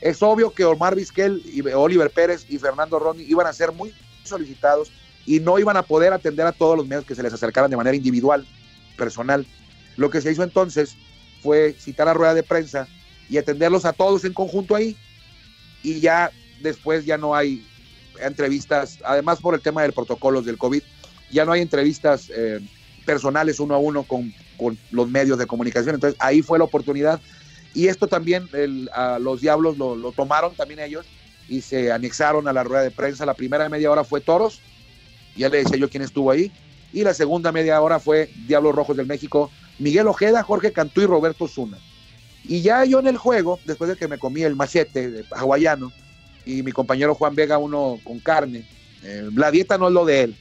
Es 0.02 0.24
obvio 0.24 0.54
que 0.54 0.64
Omar 0.64 0.96
Vizquel, 0.96 1.44
Oliver 1.76 2.10
Pérez 2.10 2.46
y 2.48 2.58
Fernando 2.58 3.00
Rodney 3.00 3.26
iban 3.30 3.48
a 3.48 3.54
ser 3.54 3.74
muy 3.74 3.94
solicitados 4.30 4.92
y 5.26 5.39
no 5.39 5.60
iban 5.60 5.78
a 5.78 5.84
poder 5.84 6.13
atender 6.13 6.46
a 6.46 6.52
todos 6.52 6.78
los 6.78 6.88
medios 6.88 7.06
que 7.06 7.15
se 7.15 7.24
les 7.24 7.34
acercaran 7.34 7.70
de 7.70 7.78
manera 7.78 7.96
individual, 7.96 8.48
personal. 8.98 9.46
Lo 9.98 10.10
que 10.10 10.22
se 10.22 10.32
hizo 10.32 10.44
entonces 10.44 10.96
fue 11.42 11.74
citar 11.74 12.08
a 12.08 12.13
rueda 12.13 12.34
de 12.34 12.44
prensa 12.44 12.88
y 13.30 13.38
atenderlos 13.38 13.86
a 13.86 13.94
todos 13.94 14.26
en 14.26 14.34
conjunto 14.34 14.76
ahí 14.76 14.98
y 15.84 16.00
ya 16.00 16.32
después 16.62 17.06
ya 17.06 17.18
no 17.18 17.36
hay 17.36 17.65
entrevistas, 18.22 19.00
además 19.04 19.39
por 19.39 19.54
el 19.54 19.62
tema 19.62 19.82
del 19.82 19.94
protocolo 19.94 20.42
del 20.42 20.58
COVID, 20.58 20.82
ya 21.32 21.46
no 21.46 21.52
hay 21.52 21.62
entrevistas 21.62 22.30
eh, 22.36 22.60
personales 23.06 23.60
uno 23.60 23.76
a 23.76 23.78
uno 23.78 24.04
con, 24.04 24.34
los 24.92 25.10
medios 25.10 25.38
de 25.38 25.48
comunicación. 25.48 25.96
Entonces 25.96 26.20
ahí 26.20 26.42
fue 26.42 26.58
la 26.58 26.65
oportunidad. 26.65 27.22
Y 27.74 27.88
esto 27.88 28.08
también 28.08 28.50
los 29.20 29.39
Diablos 29.39 29.78
lo, 29.78 29.96
lo, 29.96 30.12
tomaron 30.12 30.54
también 30.54 30.80
ellos 30.80 31.06
y 31.50 31.62
se 31.62 31.92
anexaron 31.92 32.48
a 32.48 32.54
la 32.54 32.64
rueda 32.64 32.84
de 32.84 32.92
prensa. 32.92 33.26
La 33.26 33.34
primera 33.34 33.68
media 33.68 33.92
hora 33.92 34.04
fue 34.04 34.22
Toros, 34.22 34.62
ya 35.36 35.50
le 35.50 35.58
decía 35.58 35.78
yo 35.78 35.90
quién 35.90 36.04
estuvo 36.04 36.32
ahí. 36.32 36.52
Y 36.94 37.04
la 37.04 37.14
segunda 37.14 37.52
media 37.52 37.82
hora 37.82 38.00
fue 38.00 38.30
Diablos 38.48 38.76
Rojos 38.76 38.96
del 38.96 39.06
México, 39.06 39.52
Miguel 39.78 40.08
Ojeda, 40.08 40.44
Jorge 40.44 40.72
Cantú 40.72 41.02
y 41.02 41.06
Roberto 41.06 41.48
Zuna. 41.48 41.78
Y 42.44 42.62
ya 42.62 42.86
yo 42.86 43.00
en 43.00 43.08
el 43.08 43.18
juego, 43.18 43.60
después 43.66 43.90
de 43.90 43.96
que 43.96 44.08
me 44.08 44.18
comí 44.18 44.44
el 44.44 44.56
machete 44.56 45.26
hawaiano 45.32 45.92
y 46.46 46.64
mi 46.64 46.72
compañero 46.72 47.14
Juan 47.14 47.36
Vega 47.36 47.58
uno 47.58 48.00
con 48.04 48.20
carne, 48.20 48.68
eh, 49.04 49.30
la 49.36 49.52
dieta 49.52 49.78
no 49.78 49.88
es 49.88 49.94
lo 49.94 50.06
de 50.06 50.22
él, 50.24 50.36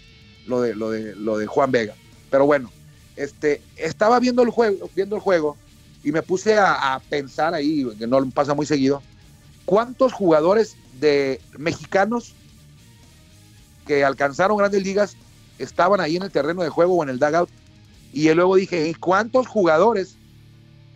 lo 0.46 0.60
de, 0.60 0.74
lo 0.74 0.90
de, 0.90 1.14
lo 1.16 1.38
de 1.38 1.46
Juan 1.46 1.70
Vega. 1.70 1.94
Pero 2.30 2.46
bueno, 2.46 2.70
este, 3.16 3.60
estaba 3.76 4.20
viendo 4.20 4.42
el 4.42 4.50
juego, 4.50 4.88
viendo 4.94 5.16
el 5.16 5.22
juego 5.22 5.56
y 6.02 6.12
me 6.12 6.22
puse 6.22 6.56
a, 6.56 7.00
pensar 7.10 7.52
ahí, 7.54 7.86
que 7.98 8.06
no 8.06 8.30
pasa 8.30 8.54
muy 8.54 8.64
seguido, 8.64 9.02
cuántos 9.64 10.12
jugadores 10.12 10.76
de 11.00 11.40
mexicanos 11.56 12.34
que 13.86 14.04
alcanzaron 14.04 14.58
grandes 14.58 14.82
ligas 14.82 15.16
estaban 15.58 16.00
ahí 16.00 16.16
en 16.16 16.22
el 16.22 16.30
terreno 16.30 16.62
de 16.62 16.68
juego 16.68 16.94
o 16.94 17.02
en 17.02 17.08
el 17.08 17.18
dugout. 17.18 17.50
Y 18.12 18.32
luego 18.32 18.56
dije, 18.56 18.88
¿y 18.88 18.94
cuántos 18.94 19.46
jugadores 19.46 20.16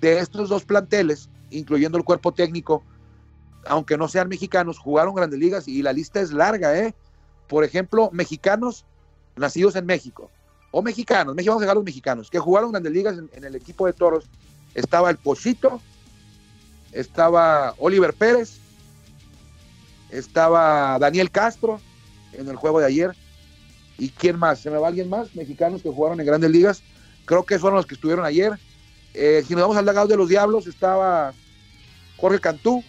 de 0.01 0.19
estos 0.19 0.49
dos 0.49 0.65
planteles, 0.65 1.29
incluyendo 1.51 1.99
el 1.99 2.05
cuerpo 2.05 2.33
técnico, 2.33 2.83
aunque 3.67 3.97
no 3.97 4.09
sean 4.09 4.29
mexicanos, 4.29 4.79
jugaron 4.79 5.15
grandes 5.15 5.39
ligas? 5.39 5.69
Y 5.69 5.83
la 5.83 5.93
lista 5.93 6.21
es 6.21 6.33
larga, 6.33 6.79
¿eh? 6.79 6.95
Por 7.49 7.65
ejemplo, 7.65 8.11
mexicanos 8.13 8.85
nacidos 9.37 9.77
en 9.77 9.87
México, 9.87 10.31
o 10.71 10.83
mexicanos, 10.83 11.37
vamos 11.37 11.63
a 11.63 11.75
los 11.75 11.85
mexicanos, 11.85 12.31
que 12.31 12.39
jugaron 12.39 12.73
grandes 12.73 12.93
ligas 12.93 13.17
en, 13.19 13.45
el 13.45 13.55
equipo 13.55 13.87
de 13.87 13.93
toros. 13.93 14.25
Estaba 14.75 15.11
el 15.11 15.19
Pochito, 15.19 15.81
estaba 16.93 17.75
Oliver 17.79 18.15
Pérez, 18.15 18.59
estaba 20.13 20.99
Daniel 20.99 21.31
Castro 21.31 21.81
en 22.33 22.49
el 22.49 22.57
juego 22.57 22.81
de 22.81 22.87
ayer. 22.87 23.13
¿Y 23.99 24.11
quién 24.11 24.39
más? 24.39 24.61
¿Se 24.61 24.71
me 24.71 24.79
va 24.79 24.89
alguien 24.89 25.09
más? 25.09 25.35
Mexicanos 25.35 25.83
que 25.83 25.91
jugaron 25.91 26.21
en 26.21 26.27
grandes 26.27 26.51
ligas. 26.51 26.83
Creo 27.25 27.45
que 27.45 27.59
fueron 27.59 27.77
los 27.77 27.87
que 27.87 27.95
estuvieron 27.95 28.25
ayer. 28.25 28.53
Eh, 29.15 29.43
si 29.47 29.55
nos 29.55 29.63
vamos 29.63 29.77
al 29.77 29.85
legado 29.85 30.07
de 30.07 30.17
los 30.17 30.29
Diablos, 30.29 30.67
estaba 30.67 31.33
Jorge 32.17 32.41
Cantú. 32.41 32.83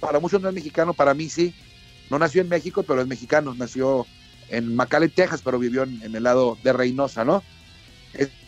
Para 0.00 0.20
muchos 0.20 0.40
no 0.40 0.48
es 0.48 0.54
mexicano, 0.54 0.94
para 0.94 1.14
mí 1.14 1.28
sí. 1.28 1.54
No 2.10 2.18
nació 2.18 2.40
en 2.40 2.48
México, 2.48 2.82
pero 2.82 3.00
es 3.00 3.06
mexicano. 3.06 3.54
Nació 3.54 4.06
en 4.48 4.74
McAllen, 4.74 5.10
Texas, 5.10 5.42
pero 5.44 5.58
vivió 5.58 5.82
en, 5.82 6.14
el 6.14 6.22
lado 6.22 6.56
de 6.62 6.72
Reynosa, 6.72 7.24
¿no? 7.24 7.42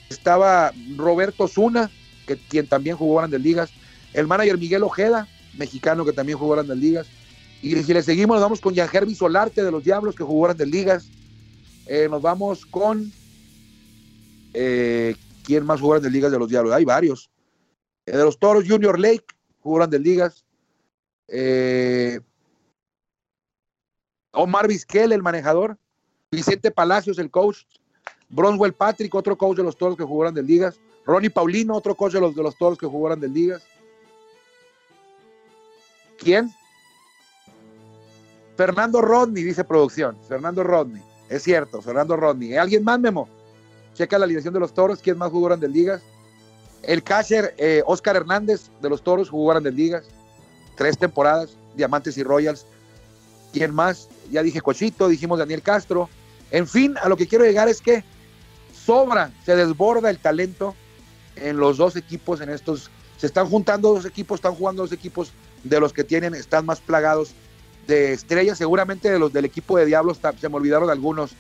Estaba 0.09 0.73
Roberto 0.97 1.47
Zuna, 1.47 1.91
que 2.27 2.37
quien 2.37 2.67
también 2.67 2.97
jugó 2.97 3.19
Grandes 3.19 3.41
Ligas. 3.41 3.71
El 4.13 4.27
manager 4.27 4.59
Miguel 4.59 4.83
Ojeda, 4.83 5.29
mexicano 5.55 6.05
que 6.05 6.13
también 6.13 6.39
jugó 6.39 6.55
Grandes 6.55 6.79
Ligas. 6.79 7.07
Y 7.63 7.83
si 7.83 7.93
le 7.93 8.03
seguimos, 8.03 8.37
nos 8.37 8.43
vamos 8.43 8.61
con 8.61 8.75
Jan 8.75 9.15
Solarte 9.15 9.63
de 9.63 9.71
los 9.71 9.85
Diablos, 9.85 10.15
que 10.15 10.25
jugó 10.25 10.45
Grandes 10.45 10.69
Ligas. 10.69 11.11
Eh, 11.87 12.09
nos 12.09 12.23
vamos 12.23 12.65
con. 12.65 13.13
Eh, 14.55 15.15
¿Quién 15.45 15.67
más 15.67 15.81
jugó 15.81 15.93
Grandes 15.93 16.13
Ligas 16.13 16.33
de 16.33 16.39
los 16.39 16.49
Diablos? 16.49 16.73
Hay 16.73 16.85
varios. 16.85 17.31
Eh, 18.07 18.17
de 18.17 18.25
los 18.25 18.39
Toros, 18.39 18.65
Junior 18.67 18.99
Lake, 18.99 19.27
jugó 19.61 19.77
Grandes 19.77 20.01
Ligas. 20.01 20.45
Omar 24.33 24.67
Vizquel, 24.67 25.13
el 25.13 25.23
manejador. 25.23 25.77
Vicente 26.31 26.71
Palacios, 26.71 27.19
el 27.19 27.31
coach. 27.31 27.65
Bronwell 28.31 28.73
Patrick, 28.73 29.15
otro 29.15 29.37
coach 29.37 29.59
de 29.59 29.65
los 29.65 29.77
Toros 29.77 29.99
que 29.99 30.05
jugó 30.05 30.21
Grandes 30.21 30.45
Ligas. 30.45 30.81
Ronnie 31.05 31.31
Paulino, 31.31 31.75
otro 31.75 31.95
coach 31.95 32.13
de 32.13 32.21
los, 32.21 32.35
de 32.35 32.43
los 32.43 32.57
Toros 32.57 32.79
que 32.79 32.87
jugó 32.87 33.07
Grandes 33.07 33.31
Ligas. 33.31 33.63
¿Quién? 36.17 36.51
Fernando 38.61 39.01
Rodney, 39.01 39.43
dice 39.43 39.65
producción. 39.65 40.19
Fernando 40.29 40.63
Rodney. 40.63 41.03
Es 41.31 41.45
cierto, 41.45 41.81
Fernando 41.81 42.15
Rodney. 42.15 42.59
¿Alguien 42.59 42.85
más, 42.85 43.01
Memo? 43.01 43.27
Checa 43.95 44.19
la 44.19 44.27
alineación 44.27 44.53
de 44.53 44.61
los 44.61 44.75
toros. 44.75 45.01
¿Quién 45.01 45.17
más 45.17 45.31
jugó 45.31 45.47
Grandes 45.47 45.71
Ligas? 45.71 46.03
El 46.83 47.03
catcher 47.03 47.55
eh, 47.57 47.83
Oscar 47.87 48.17
Hernández 48.17 48.69
de 48.83 48.91
los 48.91 49.03
toros 49.03 49.31
jugó 49.31 49.49
Grandes 49.49 49.73
Ligas. 49.73 50.05
Tres 50.77 50.99
temporadas, 50.99 51.57
Diamantes 51.75 52.19
y 52.19 52.23
Royals. 52.23 52.67
¿Quién 53.55 53.75
más? 53.75 54.11
Ya 54.31 54.43
dije 54.43 54.61
Cochito, 54.61 55.09
dijimos 55.09 55.39
Daniel 55.39 55.63
Castro. 55.63 56.11
En 56.51 56.69
fin, 56.69 56.97
a 57.03 57.09
lo 57.09 57.17
que 57.17 57.27
quiero 57.27 57.47
llegar 57.47 57.67
es 57.67 57.81
que 57.81 58.05
sobra, 58.75 59.33
se 59.47 59.57
desborda 59.57 60.11
el 60.11 60.19
talento 60.19 60.75
en 61.37 61.57
los 61.57 61.79
dos 61.79 61.97
equipos, 61.97 62.43
en 62.43 62.51
estos. 62.51 62.91
Se 63.17 63.27
están 63.27 63.49
juntando 63.49 63.95
dos 63.95 64.05
equipos, 64.05 64.37
están 64.37 64.55
jugando 64.55 64.83
dos 64.83 64.93
equipos 64.93 65.33
de 65.65 65.81
los 65.81 65.95
que 65.95 66.05
tienen, 66.05 66.35
están 66.35 66.67
más 66.67 66.81
plagados 66.81 67.35
de 67.91 68.13
estrellas, 68.13 68.57
seguramente 68.57 69.11
de 69.11 69.19
los 69.19 69.33
del 69.33 69.45
equipo 69.45 69.77
de 69.77 69.85
Diablos, 69.85 70.19
se 70.41 70.49
me 70.49 70.57
olvidaron 70.57 70.89
algunos 70.89 71.33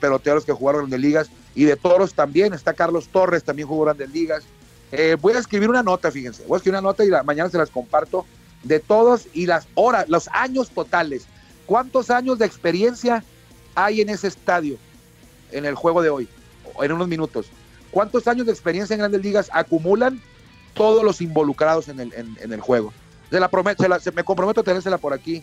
peloteros 0.00 0.44
que 0.44 0.52
jugaron 0.52 0.92
en 0.92 1.00
ligas, 1.00 1.30
y 1.54 1.64
de 1.64 1.76
toros 1.76 2.14
también, 2.14 2.52
está 2.52 2.74
Carlos 2.74 3.08
Torres, 3.08 3.42
también 3.42 3.66
jugó 3.66 3.84
grandes 3.84 4.10
ligas. 4.10 4.44
Eh, 4.92 5.16
voy 5.20 5.32
a 5.32 5.38
escribir 5.38 5.70
una 5.70 5.82
nota, 5.82 6.10
fíjense, 6.10 6.44
voy 6.46 6.56
a 6.56 6.58
escribir 6.58 6.78
una 6.78 6.88
nota 6.88 7.04
y 7.04 7.10
mañana 7.24 7.48
se 7.48 7.58
las 7.58 7.70
comparto 7.70 8.26
de 8.62 8.80
todos 8.80 9.26
y 9.32 9.46
las 9.46 9.66
horas, 9.74 10.08
los 10.08 10.28
años 10.28 10.70
totales. 10.70 11.26
¿Cuántos 11.66 12.10
años 12.10 12.38
de 12.38 12.44
experiencia 12.44 13.24
hay 13.74 14.02
en 14.02 14.10
ese 14.10 14.28
estadio, 14.28 14.76
en 15.52 15.64
el 15.64 15.74
juego 15.74 16.02
de 16.02 16.10
hoy, 16.10 16.28
en 16.82 16.92
unos 16.92 17.08
minutos? 17.08 17.46
¿Cuántos 17.90 18.28
años 18.28 18.46
de 18.46 18.52
experiencia 18.52 18.94
en 18.94 19.00
grandes 19.00 19.22
ligas 19.22 19.48
acumulan 19.52 20.20
todos 20.74 21.02
los 21.02 21.22
involucrados 21.22 21.88
en 21.88 22.00
el, 22.00 22.12
en, 22.12 22.52
el 22.52 22.60
juego? 22.60 22.92
Se 23.30 23.40
la 23.40 23.48
prometo, 23.48 23.84
se 24.00 24.12
me 24.12 24.22
comprometo 24.22 24.60
a 24.60 24.64
tenérsela 24.64 24.98
por 24.98 25.14
aquí 25.14 25.42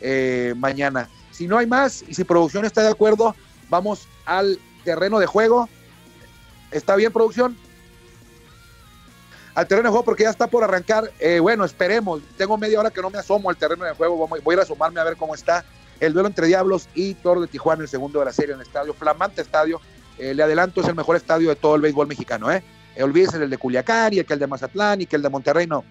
eh, 0.00 0.54
mañana. 0.56 1.08
Si 1.30 1.46
no 1.46 1.58
hay 1.58 1.66
más 1.66 2.04
y 2.06 2.14
si 2.14 2.24
producción 2.24 2.64
está 2.64 2.82
de 2.82 2.90
acuerdo, 2.90 3.34
vamos 3.68 4.06
al 4.26 4.58
terreno 4.84 5.18
de 5.18 5.26
juego. 5.26 5.68
¿Está 6.70 6.96
bien, 6.96 7.12
producción? 7.12 7.56
Al 9.54 9.66
terreno 9.66 9.88
de 9.88 9.90
juego 9.90 10.04
porque 10.04 10.24
ya 10.24 10.30
está 10.30 10.46
por 10.46 10.62
arrancar. 10.62 11.10
Eh, 11.18 11.40
bueno, 11.40 11.64
esperemos. 11.64 12.22
Tengo 12.36 12.56
media 12.56 12.78
hora 12.78 12.90
que 12.90 13.00
no 13.00 13.10
me 13.10 13.18
asomo 13.18 13.50
al 13.50 13.56
terreno 13.56 13.84
de 13.84 13.94
juego. 13.94 14.28
Voy 14.28 14.40
a 14.46 14.52
ir 14.52 14.60
a 14.60 14.62
asomarme 14.62 15.00
a 15.00 15.04
ver 15.04 15.16
cómo 15.16 15.34
está 15.34 15.64
el 15.98 16.12
duelo 16.12 16.28
entre 16.28 16.46
Diablos 16.46 16.88
y 16.94 17.14
Toro 17.14 17.40
de 17.40 17.46
Tijuana, 17.46 17.82
el 17.82 17.88
segundo 17.88 18.18
de 18.18 18.24
la 18.24 18.32
serie 18.32 18.54
en 18.54 18.60
el 18.60 18.66
estadio. 18.66 18.94
Flamante 18.94 19.42
estadio. 19.42 19.80
Eh, 20.18 20.34
le 20.34 20.42
adelanto, 20.42 20.80
es 20.80 20.88
el 20.88 20.94
mejor 20.94 21.16
estadio 21.16 21.48
de 21.48 21.56
todo 21.56 21.74
el 21.76 21.82
béisbol 21.82 22.06
mexicano. 22.06 22.50
¿eh? 22.50 22.62
olvídese 23.00 23.38
el 23.38 23.48
de 23.48 23.56
Culiacán 23.56 24.12
y 24.12 24.18
el 24.18 24.26
que 24.26 24.34
el 24.34 24.38
de 24.38 24.46
Mazatlán 24.46 25.00
y 25.00 25.06
que 25.06 25.16
el 25.16 25.22
de 25.22 25.30
Monterrey. 25.30 25.66
No, 25.66 25.84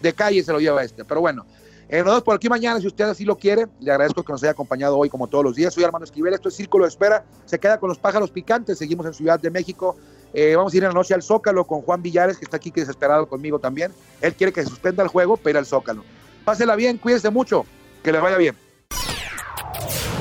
de 0.00 0.12
calle 0.12 0.42
se 0.42 0.52
lo 0.52 0.60
lleva 0.60 0.82
este. 0.82 1.04
Pero 1.04 1.20
bueno, 1.20 1.46
eh, 1.88 1.98
nos 1.98 2.06
vemos 2.06 2.22
por 2.22 2.36
aquí 2.36 2.48
mañana, 2.48 2.80
si 2.80 2.86
usted 2.86 3.04
así 3.04 3.24
lo 3.24 3.36
quiere. 3.36 3.66
Le 3.80 3.90
agradezco 3.90 4.22
que 4.22 4.32
nos 4.32 4.42
haya 4.42 4.52
acompañado 4.52 4.96
hoy, 4.96 5.08
como 5.08 5.26
todos 5.26 5.44
los 5.44 5.56
días. 5.56 5.72
Soy 5.72 5.84
Armando 5.84 6.04
Esquivel, 6.04 6.34
esto 6.34 6.48
es 6.48 6.54
Círculo 6.54 6.84
de 6.84 6.88
Espera. 6.88 7.24
Se 7.46 7.58
queda 7.58 7.80
con 7.80 7.88
los 7.88 7.98
pájaros 7.98 8.30
picantes. 8.30 8.78
Seguimos 8.78 9.06
en 9.06 9.14
Ciudad 9.14 9.40
de 9.40 9.50
México. 9.50 9.96
Eh, 10.34 10.54
vamos 10.54 10.74
a 10.74 10.76
ir 10.76 10.82
en 10.82 10.90
la 10.90 10.94
noche 10.94 11.14
al 11.14 11.22
Zócalo 11.22 11.64
con 11.64 11.80
Juan 11.80 12.02
Villares, 12.02 12.36
que 12.36 12.44
está 12.44 12.58
aquí 12.58 12.70
desesperado 12.70 13.26
conmigo 13.26 13.58
también. 13.58 13.92
Él 14.20 14.34
quiere 14.34 14.52
que 14.52 14.62
se 14.62 14.68
suspenda 14.68 15.02
el 15.02 15.08
juego, 15.08 15.38
pero 15.38 15.58
al 15.58 15.66
Zócalo. 15.66 16.04
Pásela 16.44 16.76
bien, 16.76 16.98
cuídese 16.98 17.30
mucho, 17.30 17.64
que 18.02 18.12
le 18.12 18.20
vaya 18.20 18.36
bien. 18.36 18.56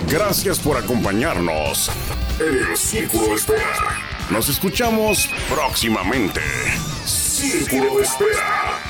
Gracias 0.09 0.59
por 0.59 0.77
acompañarnos 0.77 1.91
en 2.39 2.69
el 2.69 2.77
Círculo 2.77 3.27
de 3.27 3.35
Espera. 3.35 4.07
Nos 4.29 4.47
escuchamos 4.47 5.29
próximamente. 5.49 6.39
Círculo 7.05 7.97
de 7.97 8.03
Espera. 8.03 8.86